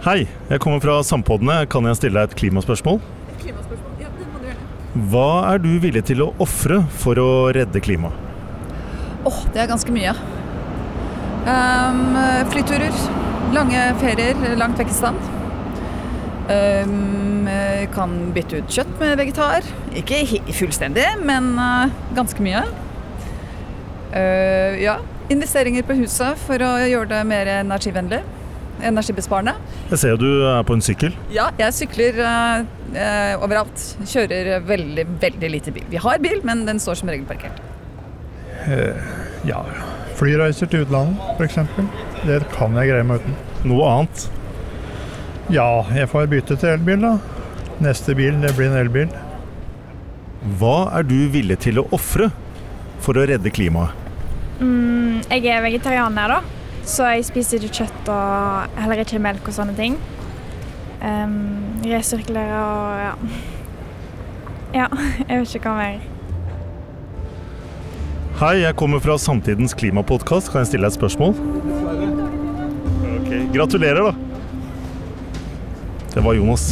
[0.00, 1.66] Hei, jeg kommer fra Sampoddene.
[1.68, 3.02] Kan jeg stille deg et klimaspørsmål?
[3.34, 3.98] Et Klimaspørsmål?
[4.00, 5.02] Ja, det må du gjøre.
[5.12, 8.16] Hva er du villig til å ofre for å redde klimaet?
[9.28, 10.14] Åh, det er ganske mye.
[11.44, 12.16] Um,
[12.48, 12.96] flyturer,
[13.52, 15.28] lange ferier langt vekk i stand.
[16.48, 17.44] Um,
[17.92, 19.68] kan bytte ut kjøtt med vegetar.
[20.00, 20.22] Ikke
[20.62, 22.64] fullstendig, men uh, ganske mye.
[24.16, 24.96] Uh, ja,
[25.28, 28.24] investeringer på huset for å gjøre det mer energivennlig.
[28.80, 29.58] Energibesparende.
[29.90, 31.14] Jeg ser du er på en sykkel.
[31.34, 33.86] Ja, jeg sykler uh, uh, overalt.
[34.06, 35.86] Kjører veldig, veldig lite bil.
[35.90, 37.58] Vi har bil, men den står som regel parkert.
[39.48, 39.62] Ja,
[40.18, 41.56] flyreiser til utlandet f.eks.
[42.28, 43.38] Det kan jeg greie meg uten.
[43.70, 44.26] Noe annet?
[45.50, 47.16] Ja, jeg får bytte til elbil, da.
[47.82, 49.10] Neste bil, det blir en elbil.
[50.60, 52.30] Hva er du villig til å ofre
[53.02, 53.96] for å redde klimaet?
[54.60, 56.59] Mm, jeg er vegetarianer, da.
[56.84, 59.98] Så jeg spiser ikke kjøtt og heller ikke melk og sånne ting.
[61.00, 63.12] Um, resirkulerer og ja.
[64.74, 64.86] Ja,
[65.28, 66.08] jeg vet ikke hva mer.
[68.40, 70.52] Hei, jeg kommer fra Samtidens klimapodkast.
[70.52, 71.34] Kan jeg stille deg et spørsmål?
[73.16, 74.14] Ok, Gratulerer, da.
[76.14, 76.70] Det var Jonas.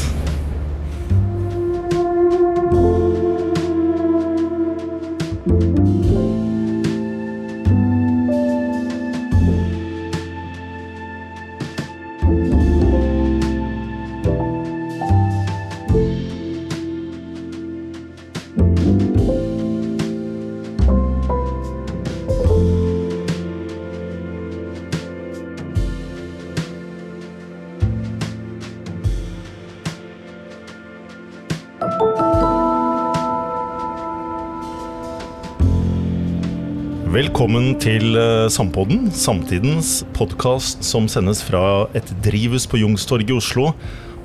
[37.38, 43.68] Velkommen til eh, Sampodden, samtidens podkast som sendes fra et drivhus på Youngstorget i Oslo.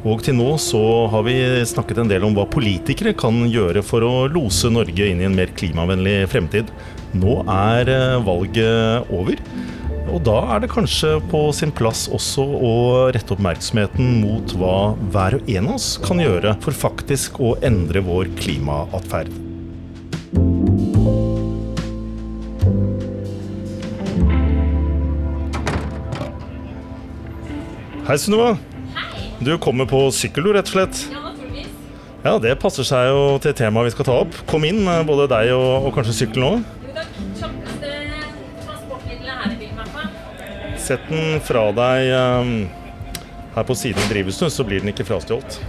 [0.02, 0.82] Og til nå så
[1.14, 1.36] har vi
[1.70, 5.38] snakket en del om hva politikere kan gjøre for å lose Norge inn i en
[5.38, 6.74] mer klimavennlig fremtid.
[7.14, 9.46] Nå er eh, valget over.
[10.08, 12.76] Og da er det kanskje på sin plass også å
[13.14, 14.76] rette oppmerksomheten mot hva
[15.14, 19.53] hver og en av oss kan gjøre for faktisk å endre vår klimaatferd.
[28.04, 28.58] Hei, Sunniva.
[29.40, 30.98] Du kommer på sykkel, du, rett og slett.
[31.08, 31.70] Ja, naturligvis.
[32.26, 34.36] Ja, det passer seg jo til temaet vi skal ta opp.
[34.50, 36.58] Kom inn, eh, både deg og, og kanskje sykkelen òg.
[36.84, 36.92] I
[39.64, 39.70] i.
[40.84, 42.52] Sett den fra deg um,
[43.56, 45.62] her på siden av drivhuset, så blir den ikke frastjålet.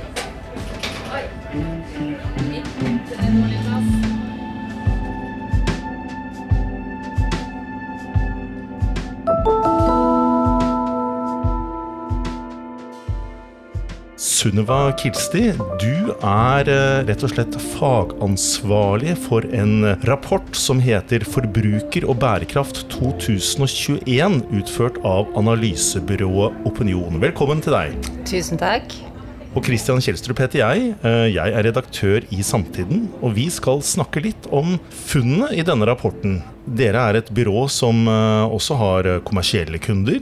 [14.45, 22.05] Sunniva Kilsti, du er eh, rett og slett fagansvarlig for en rapport som heter 'Forbruker
[22.05, 27.17] og bærekraft 2021', utført av analysebyrået Opinion.
[27.25, 27.97] Velkommen til deg.
[28.29, 28.93] Tusen takk.
[29.55, 30.93] Og Christian Kjelstrup heter jeg.
[31.01, 35.89] Eh, Jeg er redaktør i Samtiden, og vi skal snakke litt om funnene i denne
[35.89, 36.43] rapporten.
[36.69, 40.21] Dere er et byrå som eh, også har kommersielle kunder,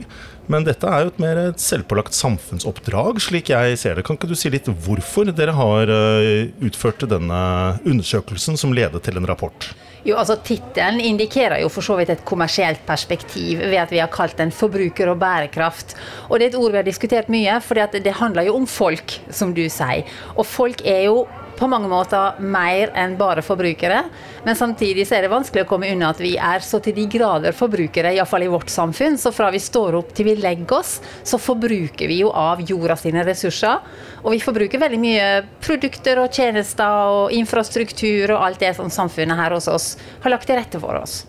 [0.51, 4.03] men dette er jo et mer selvpålagt samfunnsoppdrag, slik jeg ser det.
[4.07, 7.39] Kan ikke du si litt hvorfor dere har eh, utført denne
[7.87, 9.71] undersøkelsen som ledet til en rapport?
[10.03, 14.11] Jo, altså Tittelen indikerer jo for så vidt et kommersielt perspektiv ved at vi har
[14.11, 15.95] kalt den forbruker og bærekraft.
[16.27, 19.15] Og det er et ord vi har diskutert mye, for det handler jo om folk,
[19.31, 20.03] som du sier.
[20.35, 21.23] Og folk er jo
[21.63, 24.01] på mange måter mer enn bare forbrukere.
[24.43, 27.07] Men samtidig så er det vanskelig å komme unna at vi er så til de
[27.11, 29.15] grader forbrukere, iallfall i vårt samfunn.
[29.19, 32.99] Så fra vi står opp til vi legger oss, så forbruker vi jo av jorda
[32.99, 33.83] sine ressurser.
[34.23, 35.27] Og vi forbruker veldig mye
[35.63, 40.49] produkter og tjenester og infrastruktur og alt det som samfunnet her hos oss har lagt
[40.49, 41.23] til rette for oss.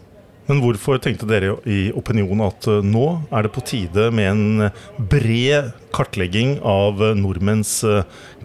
[0.45, 4.67] Men hvorfor tenkte dere i Opinion at eh, nå er det på tide med en
[5.09, 8.05] bred kartlegging av nordmenns eh,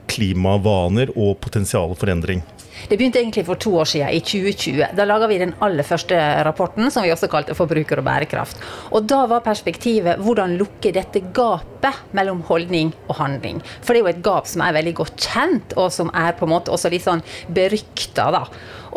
[0.09, 2.43] klimavaner og potensial for endring?
[2.87, 4.91] Det begynte egentlig for to år siden, i 2020.
[4.95, 6.15] Da laga vi den aller første
[6.47, 8.61] rapporten, som vi også kalte 'Forbruker og bærekraft'.
[8.91, 11.78] Og da var perspektivet hvordan lukke dette gapet
[12.15, 13.61] mellom holdning og handling.
[13.81, 16.47] For det er jo et gap som er veldig godt kjent, og som er på
[16.47, 17.23] en måte også litt sånn
[17.55, 18.43] berykta, da.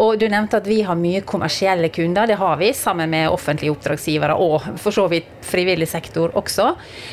[0.01, 2.29] Og du nevnte at vi har mye kommersielle kunder.
[2.29, 6.71] Det har vi, sammen med offentlige oppdragsgivere og for så vidt frivillig sektor også.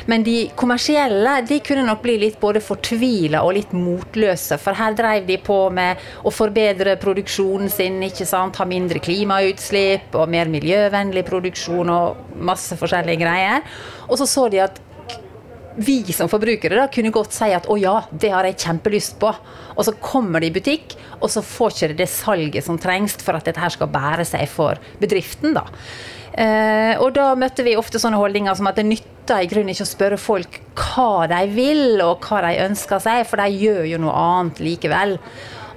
[0.08, 4.56] Men de kommersielle de kunne nok bli litt både fortvila og litt motløse.
[4.60, 8.56] For her drev de på med å forbedre produksjonen sin, ikke sant?
[8.60, 13.66] ha mindre klimautslipp og mer miljøvennlig produksjon og masse forskjellige greier.
[14.08, 14.80] Og så så de at
[15.76, 19.32] vi som forbrukere da kunne godt si at å ja, det har jeg kjempelyst på.
[19.76, 23.16] Og så kommer det i butikk, og så får ikke det det salget som trengs
[23.22, 25.54] for at dette her skal bære seg for bedriften.
[25.56, 25.66] da.
[26.30, 29.86] Eh, og da møtte vi ofte sånne holdninger som at det nytter i grunnen ikke
[29.86, 34.02] å spørre folk hva de vil og hva de ønsker seg, for de gjør jo
[34.04, 35.16] noe annet likevel.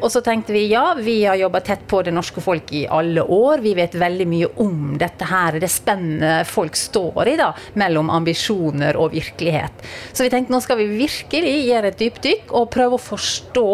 [0.03, 3.23] Og så tenkte vi ja, vi har jobba tett på det norske folk i alle
[3.23, 3.61] år.
[3.63, 8.99] Vi vet veldig mye om dette her, det spennet folk står i da, mellom ambisjoner
[8.99, 9.85] og virkelighet.
[10.11, 13.67] Så vi tenkte nå skal vi virkelig gjøre et dypdykk og prøve å forstå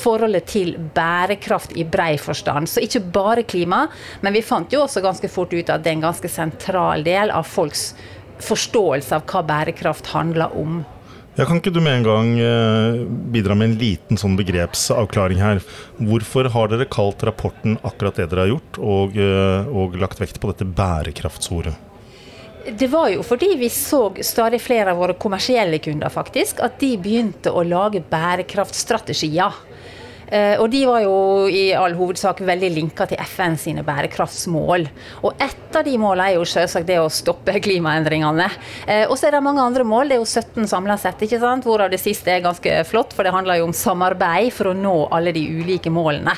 [0.00, 2.70] forholdet til bærekraft i brei forstand.
[2.70, 3.84] Så ikke bare klima,
[4.26, 7.30] men vi fant jo også ganske fort ut at det er en ganske sentral del
[7.30, 7.92] av folks
[8.42, 10.82] forståelse av hva bærekraft handler om.
[11.38, 15.60] Ja, kan ikke du med en gang eh, bidra med en liten sånn begrepsavklaring her?
[16.02, 20.40] Hvorfor har dere kalt rapporten akkurat det dere har gjort, og, eh, og lagt vekt
[20.42, 21.76] på dette bærekraftsordet?
[22.76, 26.92] Det var jo fordi vi så stadig flere av våre kommersielle kunder faktisk, at de
[27.00, 29.54] begynte å lage bærekraftstrategier.
[30.30, 31.14] Eh, og de var jo
[31.50, 34.86] i all hovedsak veldig linka til FN sine bærekraftsmål.
[35.26, 38.48] Og ett av de målene er jo selvsagt det å stoppe klimaendringene.
[38.86, 41.42] Eh, og så er det mange andre mål, det er jo 17 samla sett, ikke
[41.42, 41.66] sant?
[41.66, 44.96] hvorav det siste er ganske flott, for det handler jo om samarbeid for å nå
[45.12, 46.36] alle de ulike målene.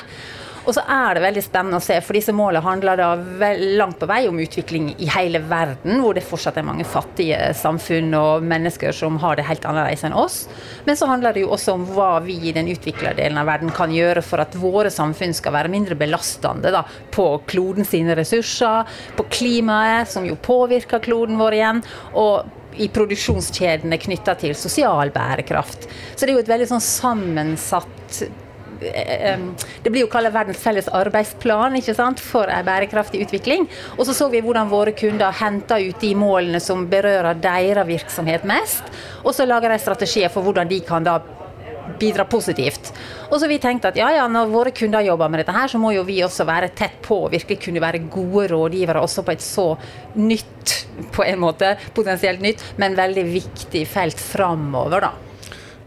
[0.63, 3.09] Og så er det veldig spennende å se, for disse målene handler da
[3.79, 8.13] langt på vei om utvikling i hele verden, hvor det fortsatt er mange fattige samfunn
[8.15, 10.45] og mennesker som har det helt annerledes enn oss.
[10.87, 13.73] Men så handler det jo også om hva vi i den utvikla delen av verden
[13.75, 18.87] kan gjøre for at våre samfunn skal være mindre belastende da, på kloden sine ressurser,
[19.17, 21.87] på klimaet, som jo påvirker kloden vår igjen.
[22.13, 25.85] og i produksjonskjedene knytta til sosial bærekraft.
[26.15, 28.23] Så det er jo et veldig sånn sammensatt
[28.83, 33.67] det blir jo kalt verdens felles arbeidsplan ikke sant, for en bærekraftig utvikling.
[33.97, 38.47] Og så så vi hvordan våre kunder henter ut de målene som berører deres virksomhet
[38.47, 38.83] mest.
[39.23, 41.19] Og så lager de strategier for hvordan de kan da
[41.99, 42.91] bidra positivt.
[43.29, 45.81] Og så vi tenkte at ja, ja, når våre kunder jobber med dette her, så
[45.81, 49.35] må jo vi også være tett på og virkelig kunne være gode rådgivere også på
[49.35, 49.67] et så
[50.15, 50.77] nytt,
[51.13, 55.32] på en måte, potensielt nytt, men veldig viktig felt framover, da.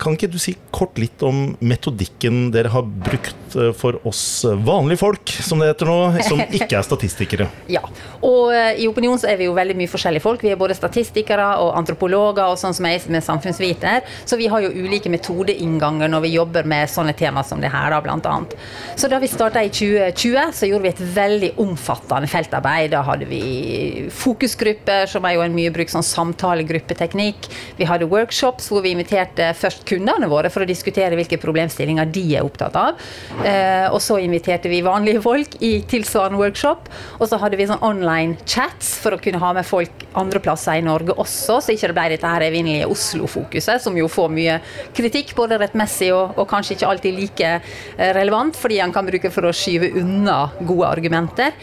[0.01, 5.01] Kan ikke du si kort litt om metodikken dere har brukt eh, for oss vanlige
[5.03, 7.49] folk, som det heter nå, som ikke er statistikere?
[7.73, 7.83] ja,
[8.27, 10.43] og eh, i Opinion så er vi jo veldig mye forskjellige folk.
[10.45, 14.05] Vi er både statistikere og antropologer og sånn som jeg med samfunnsviter.
[14.27, 17.91] Så vi har jo ulike metodeinnganger når vi jobber med sånne tema som det her,
[17.93, 18.57] da, blant annet.
[18.99, 22.93] Så da vi starta i 2020, så gjorde vi et veldig omfattende feltarbeid.
[22.95, 27.51] Da hadde vi fokusgrupper, som er jo en mye brukt sånn samtalegruppeteknikk.
[27.79, 32.25] Vi hadde workshops hvor vi inviterte først kundene våre for å diskutere hvilke problemstillinger de
[32.37, 33.01] er opptatt av.
[33.45, 36.91] Eh, og så inviterte vi vanlige folk i tilsvarende workshop.
[37.21, 40.81] Og så hadde vi sånn online chats for å kunne ha med folk andre plasser
[40.81, 44.61] i Norge også, så ikke det ble dette her evinnelige Oslo-fokuset, som jo får mye
[44.97, 49.33] kritikk, både rettmessig og, og kanskje ikke alltid like eh, relevant, fordi han kan bruke
[49.35, 51.55] for å skyve unna gode argumenter.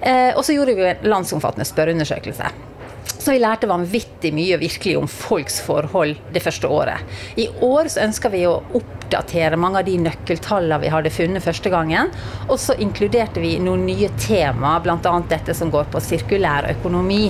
[0.00, 2.69] Eh, og så gjorde vi en landsomfattende spørreundersøkelse.
[3.18, 7.04] Så vi lærte vanvittig mye virkelig om folks forhold det første året.
[7.36, 11.72] I år så ønsker vi å oppdatere mange av de nøkkeltallene vi hadde funnet første
[11.72, 12.12] gangen.
[12.48, 15.14] Og så inkluderte vi noen nye tema, bl.a.
[15.28, 17.26] dette som går på sirkulær økonomi.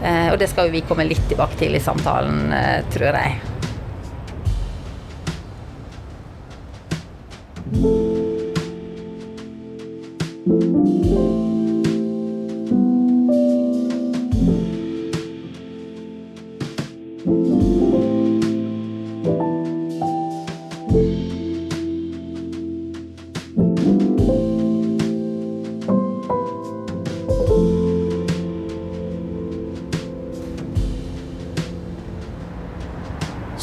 [0.00, 3.32] Eh, og det skal vi komme litt tilbake til i samtalen, eh, tror jeg.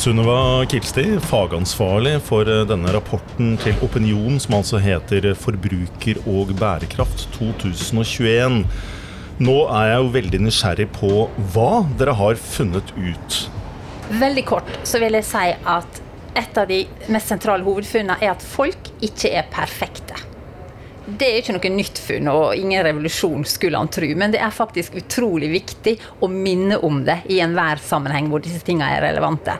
[0.01, 7.27] Sunniva Kilsti, fagansvarlig for eh, denne rapporten til Opinion, som altså heter 'Forbruker og bærekraft
[7.35, 8.63] 2021'.
[9.45, 11.11] Nå er jeg jo veldig nysgjerrig på
[11.53, 13.37] hva dere har funnet ut.
[14.09, 16.01] Veldig kort så vil jeg si at
[16.33, 16.81] et av de
[17.13, 20.17] mest sentrale hovedfunnene er at folk ikke er perfekte.
[21.05, 24.05] Det er ikke noe nytt funn og ingen revolusjon, skulle han tro.
[24.17, 28.61] Men det er faktisk utrolig viktig å minne om det i enhver sammenheng hvor disse
[28.65, 29.57] tingene er relevante.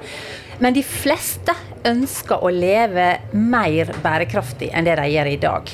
[0.62, 1.55] Men de fleste
[1.89, 5.71] ønsker å leve mer bærekraftig enn det de gjør i dag.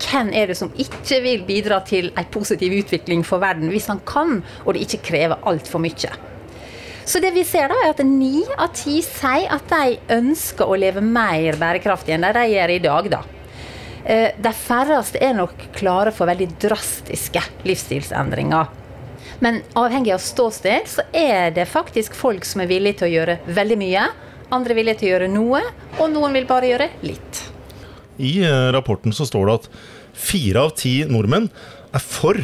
[0.00, 4.00] Hvem er det som ikke vil bidra til en positiv utvikling for verden hvis han
[4.08, 6.14] kan, og det ikke krever altfor mye?
[7.04, 10.78] Så det vi ser da er at ni av ti sier at de ønsker å
[10.80, 13.12] leve mer bærekraftig enn det de gjør i dag.
[13.18, 13.22] da.
[14.04, 18.70] Eh, de færreste er nok klare for veldig drastiske livsstilsendringer.
[19.44, 23.38] Men avhengig av ståsted så er det faktisk folk som er villige til å gjøre
[23.48, 24.06] veldig mye.
[24.50, 25.62] Andre er villige til å gjøre noe,
[25.98, 27.44] og noen vil bare gjøre litt.
[28.20, 29.68] I eh, rapporten så står det at
[30.20, 31.48] fire av ti nordmenn
[31.96, 32.40] er for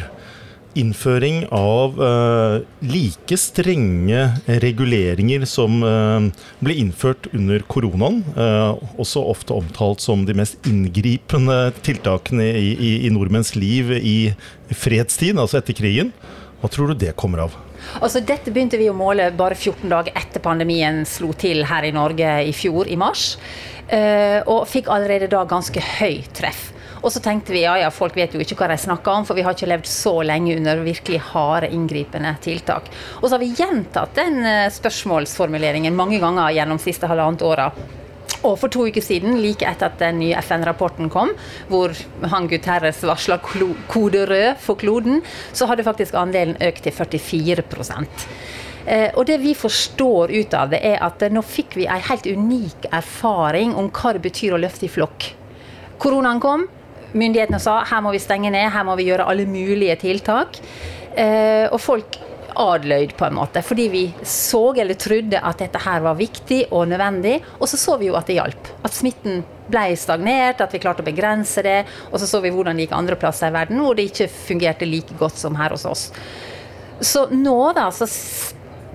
[0.76, 4.20] innføring av uh, like strenge
[4.62, 6.26] reguleringer som uh,
[6.64, 8.22] ble innført under koronaen.
[8.36, 14.34] uh, også ofte omtalt som de mest inngripende tiltakene i, i, i nordmenns liv i
[14.72, 16.12] fredstid, altså etter krigen.
[16.60, 17.56] Hva tror du det kommer av?
[18.00, 21.94] Altså, dette begynte vi å måle bare 14 dager etter pandemien slo til her i
[21.94, 23.36] Norge i fjor, i mars.
[24.50, 26.72] og fikk allerede da ganske høy treff.
[27.02, 29.38] Og så tenkte vi ja ja, folk vet jo ikke hva de snakker om, for
[29.38, 32.90] vi har ikke levd så lenge under virkelig harde, inngripende tiltak.
[33.20, 37.70] Og så har vi gjentatt den eh, spørsmålsformuleringen mange ganger gjennom siste halvannet åra.
[38.46, 41.32] Og for to uker siden, like etter at den nye FN-rapporten kom,
[41.70, 41.94] hvor
[42.30, 45.22] han Guterres varsla kode rød for kloden,
[45.56, 47.64] så hadde faktisk andelen økt til 44
[48.86, 52.04] Eh, og det vi forstår ut av det, er at eh, nå fikk vi en
[52.06, 55.26] helt unik erfaring om hva det betyr å løfte i flokk.
[55.98, 56.68] Koronaen kom.
[57.16, 60.60] Myndighetene sa her må vi stenge ned, her må vi gjøre alle mulige tiltak.
[61.16, 62.18] Eh, og folk
[62.56, 63.62] adløyd, på en måte.
[63.64, 67.38] Fordi vi så eller trodde at dette her var viktig og nødvendig.
[67.60, 68.72] Og så så vi jo at det hjalp.
[68.86, 71.78] At smitten ble stagnert, at vi klarte å begrense det.
[72.10, 74.88] Og så så vi hvordan det gikk andre plasser i verden hvor det ikke fungerte
[74.88, 76.08] like godt som her hos oss.
[77.04, 78.08] Så nå da, så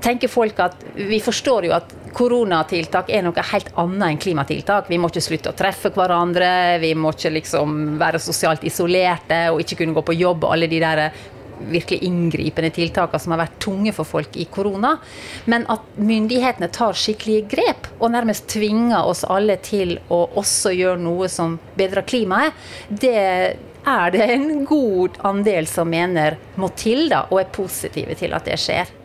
[0.01, 4.89] tenker folk at vi forstår jo at koronatiltak er noe helt annet enn klimatiltak.
[4.91, 9.61] Vi må ikke slutte å treffe hverandre, vi må ikke liksom være sosialt isolerte og
[9.63, 11.05] ikke kunne gå på jobb og alle de der
[11.69, 14.95] virkelig inngripende tiltakene som har vært tunge for folk i korona.
[15.51, 21.01] Men at myndighetene tar skikkelige grep og nærmest tvinger oss alle til å også gjøre
[21.03, 22.57] noe som bedrer klimaet,
[22.89, 23.17] det
[23.81, 28.45] er det en god andel som mener må til, da, og er positive til at
[28.49, 28.97] det skjer.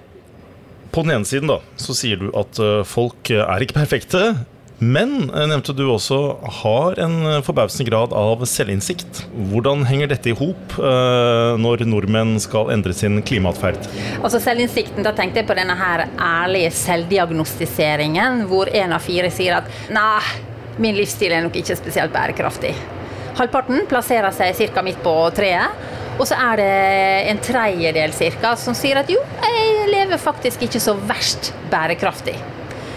[0.96, 4.30] På den ene siden da, så sier du at eh, folk er ikke perfekte,
[4.78, 6.18] men eh, nevnte du også
[6.60, 9.22] har en eh, forbausende grad av selvinnsikt.
[9.50, 13.88] Hvordan henger dette i hop eh, når nordmenn skal endre sin klimaatferd?
[14.20, 19.62] Altså selvinnsikten, da tenkte jeg på denne her ærlige selvdiagnostiseringen, hvor én av fire sier
[19.62, 20.20] at nei,
[20.76, 22.74] min livsstil er nok ikke spesielt bærekraftig.
[23.36, 24.84] Halvparten plasserer seg ca.
[24.84, 26.04] midt på treet.
[26.16, 26.72] Og så er det
[27.30, 32.36] en tredjedel cirka som sier at jo, jeg lever faktisk ikke så verst bærekraftig.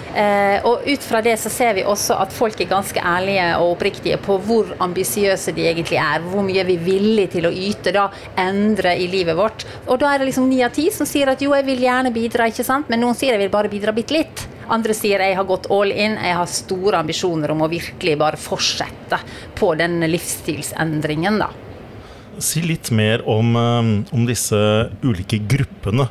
[0.10, 3.76] Eh, og ut fra det så ser vi også at folk er ganske ærlige og
[3.76, 6.24] oppriktige på hvor ambisiøse de egentlig er.
[6.26, 8.08] Hvor mye vi er villige til å yte, da
[8.42, 9.68] endre i livet vårt.
[9.88, 12.14] Og da er det liksom ni av ti som sier at jo, jeg vil gjerne
[12.16, 12.90] bidra, ikke sant.
[12.90, 14.48] Men noen sier jeg vil bare bidra bitte litt.
[14.70, 18.38] Andre sier jeg har gått all in, jeg har store ambisjoner om å virkelig bare
[18.38, 19.22] fortsette
[19.58, 21.50] på den livsstilsendringen, da.
[22.40, 24.60] Si litt mer om, eh, om disse
[25.04, 26.08] ulike gruppene.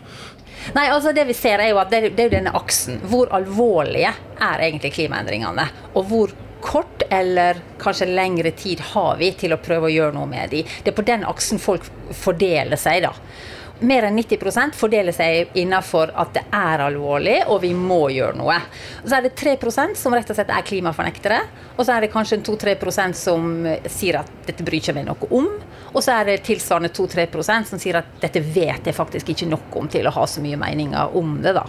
[0.74, 3.00] Nei, altså det vi ser er jo at det, det er jo denne aksen.
[3.08, 5.64] Hvor alvorlige er egentlig klimaendringene?
[5.94, 10.28] Og hvor kort eller kanskje lengre tid har vi til å prøve å gjøre noe
[10.28, 10.64] med de?
[10.84, 11.86] Det er på den aksen folk
[12.18, 13.14] fordeler seg, da
[13.80, 18.58] mer enn 90% fordeler seg innenfor at det er alvorlig, og vi må gjøre noe.
[19.04, 21.40] Så er det 3% som rett og slett er klimafornektere.
[21.76, 23.50] Og så er det kanskje 2-3% som
[23.86, 25.50] sier at dette bryr ikke meg noe om.
[25.94, 29.76] Og så er det tilsvarende 2-3% som sier at dette vet jeg faktisk ikke nok
[29.80, 31.64] om til å ha så mye meninger om det, da.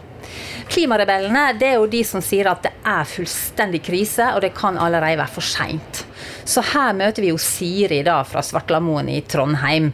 [0.70, 4.78] Klimarebellene det er jo de som sier at det er fullstendig krise, og det kan
[4.78, 6.04] allerede være for seint.
[6.50, 9.92] Så her møter vi jo Siri da fra Svartlamoen i Trondheim.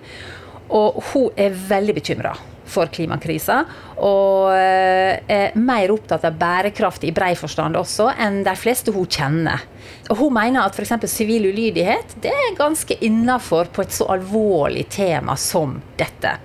[0.74, 2.34] Og hun er veldig bekymra
[2.66, 3.60] for klimakrisa.
[4.02, 9.08] Og eh, er mer opptatt av bærekraft i brei forstand også enn de fleste hun
[9.10, 9.68] kjenner.
[10.10, 10.98] Og hun mener at f.eks.
[11.12, 16.36] sivil ulydighet det er ganske innafor på et så alvorlig tema som dette.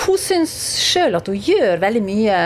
[0.00, 2.36] Hun syns sjøl at hun gjør veldig mye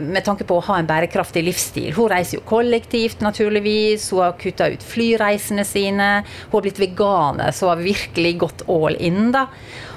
[0.00, 1.90] med tanke på å ha en bærekraftig livsstil.
[1.96, 4.08] Hun reiser jo kollektivt, naturligvis.
[4.14, 6.10] Hun har kutta ut flyreisene sine.
[6.46, 9.26] Hun har blitt veganer, så hun har virkelig gått all in.
[9.34, 9.48] da.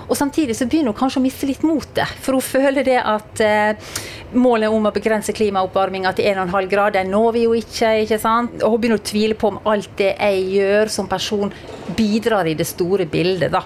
[0.05, 2.12] Og Samtidig så begynner hun kanskje å miste litt motet.
[2.22, 3.95] For hun føler det at eh,
[4.38, 7.95] målet om å begrense klimaoppvarminga til 1,5 grader, når vi jo ikke.
[8.03, 8.60] ikke sant?
[8.60, 11.53] Og hun begynner å tvile på om alt det jeg gjør som person,
[11.98, 13.55] bidrar i det store bildet.
[13.55, 13.63] da.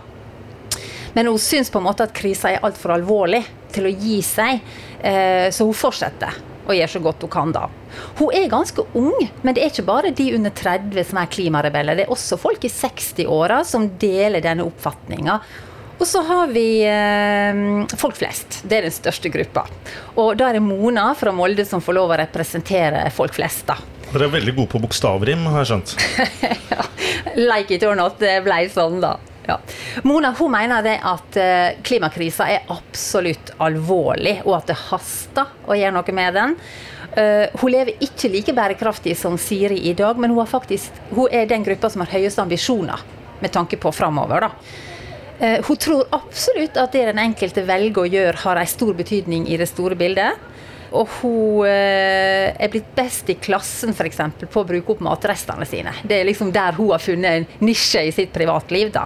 [1.16, 4.62] Men hun syns på en måte at krisa er altfor alvorlig til å gi seg,
[5.02, 7.64] eh, så hun fortsetter og gjør så godt hun kan da.
[8.20, 11.98] Hun er ganske ung, men det er ikke bare de under 30 som er klimarebeller.
[11.98, 15.40] Det er også folk i 60-åra som deler denne oppfatninga.
[16.00, 18.62] Og så har vi eh, folk flest.
[18.64, 19.66] Det er den største gruppa.
[20.16, 23.76] Og da er det Mona fra Molde som får lov å representere folk flest, da.
[24.10, 25.92] Dere er veldig gode på bokstavrim, har jeg skjønt.
[26.72, 26.86] ja.
[27.36, 29.18] Like it or not, det ble sånn, da.
[29.50, 29.58] Ja.
[30.04, 35.78] Mona hun mener det at eh, klimakrisa er absolutt alvorlig, og at det haster å
[35.78, 36.56] gjøre noe med den.
[37.10, 41.48] Uh, hun lever ikke like bærekraftig som Siri i dag, men hun, faktisk, hun er
[41.50, 43.02] den gruppa som har høyeste ambisjoner
[43.42, 44.46] med tanke på framover.
[45.40, 49.50] Uh, hun tror absolutt at det den enkelte velger å gjøre, har en stor betydning
[49.50, 50.38] i det store bildet.
[50.96, 55.68] Og hun uh, er blitt best i klassen for eksempel, på å bruke opp matrestene
[55.70, 55.94] sine.
[56.04, 58.92] Det er liksom der hun har funnet en nisje i sitt privatliv.
[58.96, 59.06] da.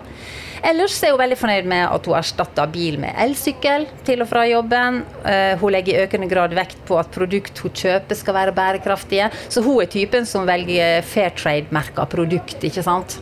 [0.64, 4.46] Ellers er hun veldig fornøyd med at hun erstatter bil med elsykkel til og fra
[4.48, 5.02] jobben.
[5.26, 9.28] Uh, hun legger i økende grad vekt på at produkt hun kjøper skal være bærekraftige.
[9.52, 13.20] Så hun er typen som velger fair trade-merka produkt, ikke sant.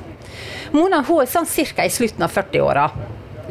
[0.72, 1.84] Mona hun er sånn ca.
[1.84, 2.86] i slutten av 40-åra.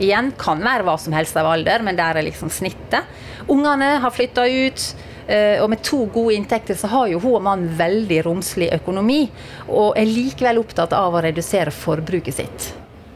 [0.00, 3.10] Igjen kan være hva som helst av alder, men der er liksom snittet.
[3.50, 4.90] Ungene har flytta ut.
[5.30, 9.28] Uh, og med to gode inntekter så har jo hun og mannen veldig romslig økonomi,
[9.68, 12.70] og er likevel opptatt av å redusere forbruket sitt.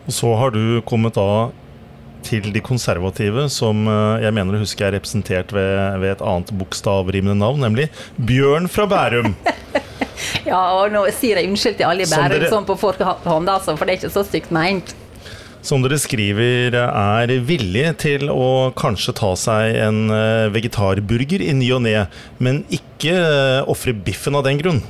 [0.06, 1.50] Og så har du kommet da
[2.24, 6.52] til de konservative, som eh, jeg mener å huske er representert ved, ved et annet
[6.56, 9.34] bokstavrimende navn, nemlig Bjørn fra Bærum.
[10.50, 13.76] ja, og nå sier jeg unnskyld til alle i Bærum dere, sånn på forhånd, altså,
[13.76, 14.94] for det er ikke så stygt meint.
[15.64, 21.70] Som dere skriver, er villig til å kanskje ta seg en eh, vegetarburger i ny
[21.72, 22.02] og ne,
[22.36, 24.82] men ikke eh, ofre biffen av den grunn.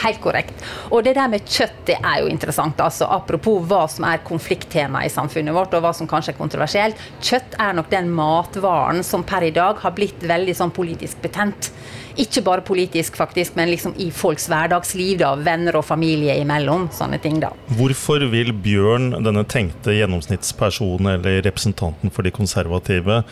[0.00, 0.64] Helt korrekt.
[0.90, 2.82] Og det der med kjøtt det er jo interessant.
[2.82, 7.06] altså Apropos hva som er konflikttema i samfunnet vårt, og hva som kanskje er kontroversielt.
[7.22, 11.70] Kjøtt er nok den matvaren som per i dag har blitt veldig sånn politisk betent.
[12.18, 15.18] Ikke bare politisk, faktisk, men liksom i folks hverdagsliv.
[15.18, 16.88] da, Venner og familie imellom.
[16.92, 17.52] sånne ting da.
[17.78, 23.22] Hvorfor vil Bjørn, denne tenkte gjennomsnittspersonen eller representanten for de konservative,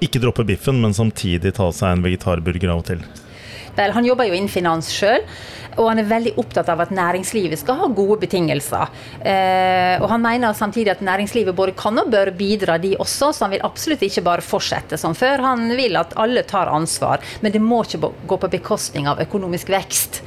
[0.00, 3.04] ikke droppe biffen, men samtidig ta seg en vegetarburger av og til?
[3.76, 5.24] Han jobber jo innen finans sjøl,
[5.76, 8.92] og han er veldig opptatt av at næringslivet skal ha gode betingelser.
[9.20, 13.46] Eh, og han mener samtidig at næringslivet både kan og bør bidra, de også, så
[13.46, 15.44] han vil absolutt ikke bare fortsette som før.
[15.44, 19.72] Han vil at alle tar ansvar, men det må ikke gå på bekostning av økonomisk
[19.74, 20.22] vekst.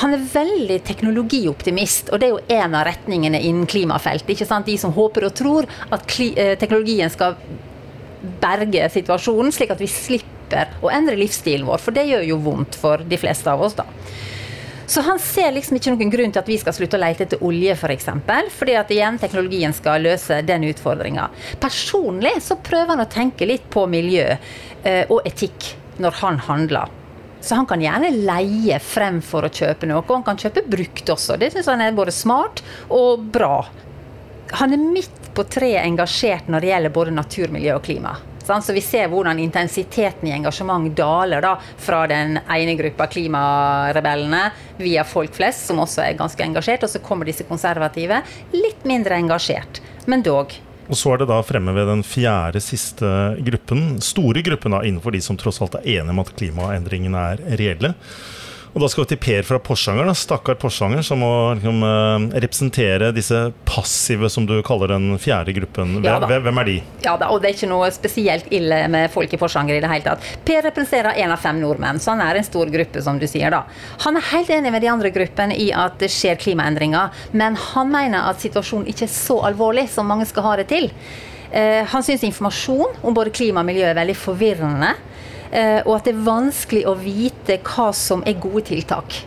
[0.00, 4.32] Han er veldig teknologioptimist, og det er jo en av retningene innen klimafeltet.
[4.32, 4.66] ikke sant?
[4.66, 7.36] De som håper og tror at eh, teknologien skal
[8.40, 10.31] berge situasjonen, slik at vi slipper
[10.82, 13.86] å endre livsstilen vår, for det gjør jo vondt for de fleste av oss, da.
[14.92, 17.44] Så han ser liksom ikke noen grunn til at vi skal slutte å lete etter
[17.46, 17.80] olje, f.eks.
[17.80, 21.28] For eksempel, fordi at igjen teknologien skal løse den utfordringa.
[21.62, 25.70] Personlig så prøver han å tenke litt på miljø eh, og etikk
[26.02, 26.92] når han handler.
[27.40, 31.38] Så han kan gjerne leie fremfor å kjøpe noe, og han kan kjøpe brukt også.
[31.40, 32.60] Det syns han er både smart
[32.92, 33.64] og bra.
[34.60, 38.18] Han er midt på treet engasjert når det gjelder både natur, miljø og klima.
[38.42, 44.42] Så vi ser hvordan intensiteten i engasjement daler da, fra den ene gruppa klimarebellene
[44.82, 48.22] via folk flest, som også er ganske engasjert, og så kommer disse konservative,
[48.54, 50.54] litt mindre engasjert, men dog.
[50.90, 53.08] Og så er det da fremme ved den fjerde siste
[53.46, 57.44] gruppen, store gruppen da, innenfor de som tross alt er enige om at klimaendringene er
[57.60, 57.94] reelle.
[58.72, 60.06] Og da skal vi til Per fra Porsanger.
[60.08, 60.14] Da.
[60.16, 65.98] Stakkar Porsanger, som må liksom, uh, representere disse passive, som du kaller den fjerde gruppen.
[65.98, 66.76] Hvem, ja, hvem er de?
[67.04, 69.90] Ja da, og det er ikke noe spesielt ille med folk i Porsanger i det
[69.92, 70.30] hele tatt.
[70.48, 73.52] Per representerer én av fem nordmenn, så han er en stor gruppe, som du sier
[73.52, 73.66] da.
[74.06, 77.92] Han er helt enig med de andre gruppene i at det skjer klimaendringer, men han
[77.92, 80.88] mener at situasjonen ikke er så alvorlig som mange skal ha det til.
[81.52, 84.94] Uh, han syns informasjon om både klima og miljø er veldig forvirrende.
[85.52, 89.20] Eh, og at det er vanskelig å vite hva som er gode tiltak.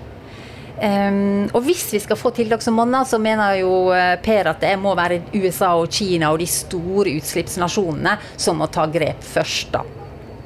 [0.76, 4.60] Um, og hvis vi skal få tiltak som monner, så mener jo eh, Per at
[4.60, 9.72] det må være USA og Kina og de store utslippsnasjonene som må ta grep først.
[9.72, 9.86] da.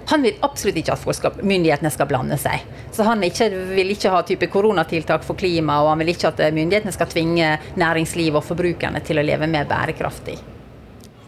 [0.10, 2.62] Han vil absolutt ikke at myndighetene skal blande seg.
[2.94, 6.46] Så han ikke, vil ikke ha type koronatiltak for klima, og han vil ikke at
[6.46, 10.38] eh, myndighetene skal tvinge næringslivet og forbrukerne til å leve mer bærekraftig.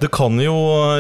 [0.02, 0.56] Det kan jo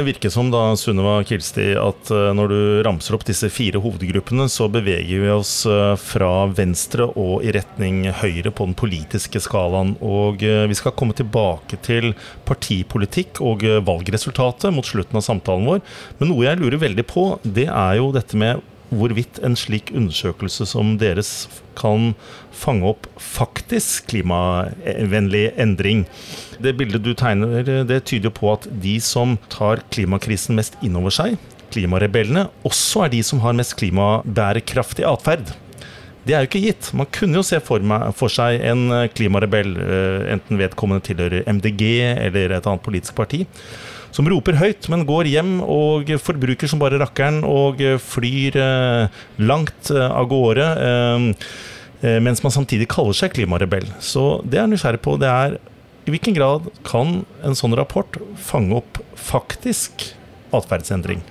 [0.05, 4.67] virke som da, Sunniva Kilsti, at uh, når du ramser opp disse fire hovedgruppene, så
[4.69, 9.95] beveger vi oss uh, fra venstre og i retning høyre på den politiske skalaen.
[10.05, 12.11] Og vi skal komme tilbake til
[12.45, 15.81] partipolitikk og valgresultatet mot slutten av samtalen vår.
[16.19, 18.61] Men noe jeg lurer veldig på, det er jo dette med
[18.91, 21.47] hvorvidt en slik undersøkelse som deres
[21.79, 22.11] kan
[22.51, 26.03] fange opp faktisk klimavennlig endring.
[26.61, 31.39] Det bildet du tegner, det tyder på at de som tar klimakrisen mest innover seg,
[31.71, 35.53] klimarebellene, også er de som har mest klimabærekraftig atferd.
[36.21, 36.91] Det er jo ikke gitt.
[36.93, 41.87] Man kunne jo se for, meg, for seg en klimarebell, eh, enten vedkommende tilhører MDG
[42.11, 43.47] eller et annet politisk parti,
[44.15, 49.91] som roper høyt, men går hjem og forbruker som bare rakkeren og flyr eh, langt
[49.93, 50.67] eh, av gårde.
[52.01, 53.85] Eh, mens man samtidig kaller seg klimarebell.
[54.01, 55.59] Så det jeg er nysgjerrig på, det er
[56.09, 60.07] I hvilken grad kan en sånn rapport fange opp faktisk
[60.51, 61.21] atferdsendring?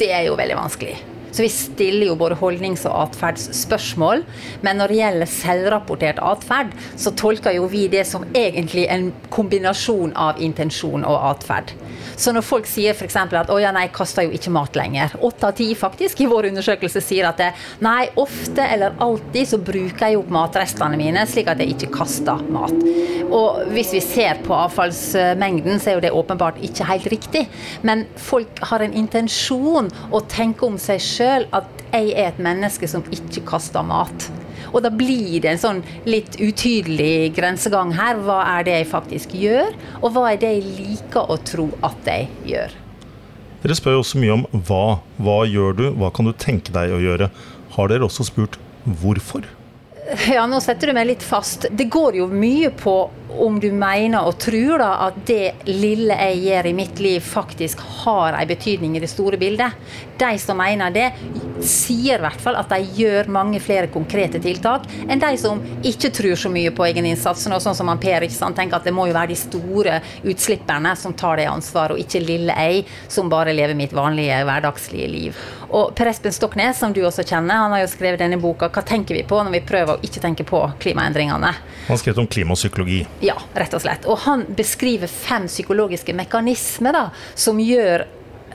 [0.00, 0.96] Det er jo veldig vanskelig.
[1.32, 4.24] Så vi stiller jo både holdnings- og atferdsspørsmål.
[4.60, 10.12] Men når det gjelder selvrapportert atferd, så tolker jo vi det som egentlig en kombinasjon
[10.16, 11.72] av intensjon og atferd.
[12.16, 13.16] Så når folk sier f.eks.
[13.16, 15.16] at å ja, nei, kaster jo ikke mat lenger.
[15.24, 17.48] Åtte av ti faktisk i vår undersøkelse sier at det,
[17.84, 22.44] nei, ofte eller alltid så bruker jeg opp matrestene mine slik at jeg ikke kaster
[22.52, 22.76] mat.
[23.32, 27.46] Og hvis vi ser på avfallsmengden, så er jo det åpenbart ikke helt riktig.
[27.86, 31.21] Men folk har en intensjon å tenke om seg sjøl
[31.54, 34.28] at jeg er et menneske som ikke kaster mat.
[34.72, 38.20] Og da blir det en sånn litt utydelig grensegang her.
[38.24, 42.08] Hva er det jeg faktisk gjør, og hva er det jeg liker å tro at
[42.08, 42.76] jeg gjør?
[43.62, 44.84] Dere spør jo også mye om hva.
[45.22, 45.84] Hva gjør du?
[46.00, 47.28] Hva kan du tenke deg å gjøre?
[47.76, 48.58] Har dere også spurt
[49.00, 49.46] hvorfor?
[50.28, 51.68] Ja, nå setter du meg litt fast.
[51.70, 52.96] Det går jo mye på
[53.38, 57.80] om du mener og tror da at det lille jeg gjør i mitt liv, faktisk
[58.02, 59.78] har en betydning i det store bildet.
[60.18, 61.08] De som mener det,
[61.62, 66.12] sier i hvert fall at de gjør mange flere konkrete tiltak enn de som ikke
[66.14, 67.54] tror så mye på egeninnsatsen.
[67.54, 69.98] Og sånn som han Per ikke sant, tenker at det må jo være de store
[70.28, 75.10] utslipperne som tar det ansvaret, og ikke lille jeg som bare lever mitt vanlige hverdagslige
[75.10, 75.42] liv.
[75.72, 78.82] Og Per Espen Stoknes, som du også kjenner, han har jo skrevet denne boka 'Hva
[78.84, 81.52] tenker vi på når vi prøver å ikke tenke på klimaendringene'.
[81.86, 83.06] Han har skrevet om klimapsykologi.
[83.20, 84.04] Ja, rett og slett.
[84.06, 88.04] Og han beskriver fem psykologiske mekanismer da, som gjør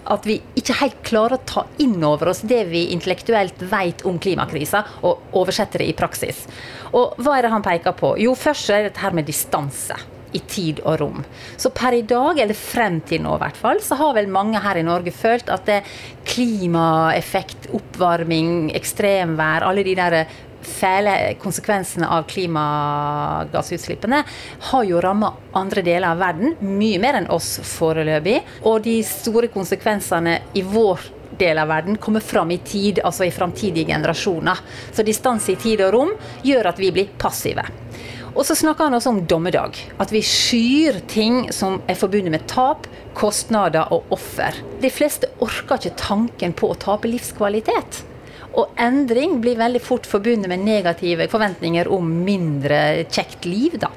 [0.05, 4.19] at vi ikke helt klarer å ta inn over oss det vi intellektuelt vet om
[4.19, 6.45] klimakrisa, og oversette det i praksis.
[6.93, 8.13] Og hva er det han peker på?
[8.21, 9.97] Jo, først er det dette her med distanse
[10.35, 11.23] i tid og rom.
[11.57, 14.61] Så per i dag, eller frem til nå i hvert fall, så har vel mange
[14.63, 15.79] her i Norge følt at det
[16.27, 20.19] klimaeffekt, oppvarming, ekstremvær, alle de der
[20.67, 24.23] fæle konsekvensene av klimagassutslippene
[24.69, 28.41] har jo ramma andre deler av verden mye mer enn oss foreløpig.
[28.67, 33.33] Og de store konsekvensene i vår del av verden kommer fram i tid, altså i
[33.33, 34.63] framtidige generasjoner.
[34.91, 37.65] Så distanse i tid og rom gjør at vi blir passive.
[38.37, 39.79] Og så snakker han også om dommedag.
[39.97, 42.85] At vi skyr ting som er forbundet med tap,
[43.17, 44.59] kostnader og offer.
[44.81, 48.03] De fleste orker ikke tanken på å tape livskvalitet.
[48.57, 53.89] Og endring blir veldig fort forbundet med negative forventninger om mindre kjekt liv, da.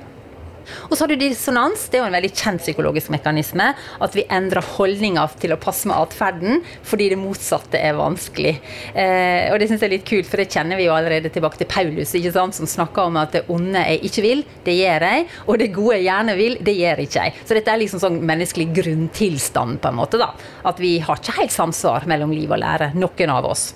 [0.88, 1.86] Og så har du dissonans.
[1.90, 3.70] Det er jo en veldig kjent psykologisk mekanisme.
[4.02, 8.54] At vi endrer holdninger til å passe med atferden fordi det motsatte er vanskelig.
[8.94, 11.60] Eh, og det syns jeg er litt kult, for det kjenner vi jo allerede tilbake
[11.60, 12.56] til Paulus, ikke sant?
[12.56, 15.26] som snakker om at det onde jeg ikke vil, det gjør jeg.
[15.46, 17.36] Og det gode jeg gjerne vil, det gjør ikke jeg.
[17.44, 20.20] Så dette er liksom sånn menneskelig grunntilstand, på en måte.
[20.20, 20.32] da.
[20.66, 23.70] At vi har ikke helt samsvar mellom liv og lære, noen av oss.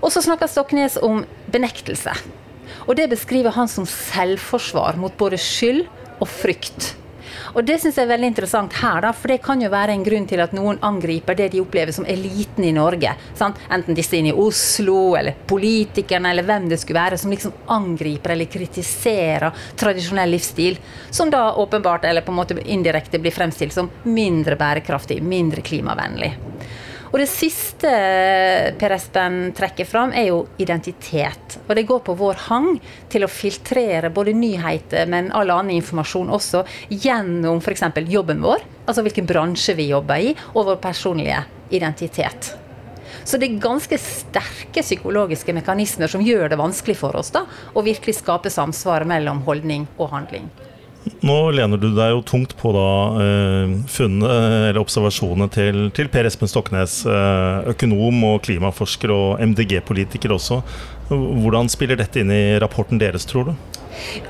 [0.00, 2.14] Og så snakker Stoknes om benektelse.
[2.88, 5.84] Og det beskriver han som selvforsvar mot både skyld
[6.20, 6.94] og frykt.
[7.54, 10.04] Og det synes jeg er veldig interessant her, da, for det kan jo være en
[10.06, 13.12] grunn til at noen angriper det de opplever som eliten i Norge.
[13.38, 13.58] Sant?
[13.72, 18.36] Enten disse inne i Oslo, eller politikerne, eller hvem det skulle være, som liksom angriper
[18.36, 20.78] eller kritiserer tradisjonell livsstil.
[21.10, 26.34] Som da åpenbart, eller på en måte indirekte, blir fremstilt som mindre bærekraftig, mindre klimavennlig.
[27.10, 27.90] Og det siste
[28.78, 31.58] Per Espen trekker fram, er jo identitet.
[31.66, 32.68] Og det går på vår hang
[33.10, 36.62] til å filtrere både nyheter, men all annen informasjon også,
[36.94, 37.82] gjennom f.eks.
[38.14, 41.42] jobben vår, altså hvilken bransje vi jobber i, og vår personlige
[41.74, 42.52] identitet.
[43.26, 47.42] Så det er ganske sterke psykologiske mekanismer som gjør det vanskelig for oss da,
[47.74, 50.46] å virkelig skape samsvar mellom holdning og handling.
[51.24, 52.88] Nå lener du deg jo tungt på da
[53.22, 54.30] eh, funnene,
[54.68, 60.60] eller observasjonene til, til, Per Espen Stoknes, eh, økonom og klimaforsker og MDG-politiker også.
[61.10, 63.79] Hvordan spiller dette inn i rapporten deres, tror du?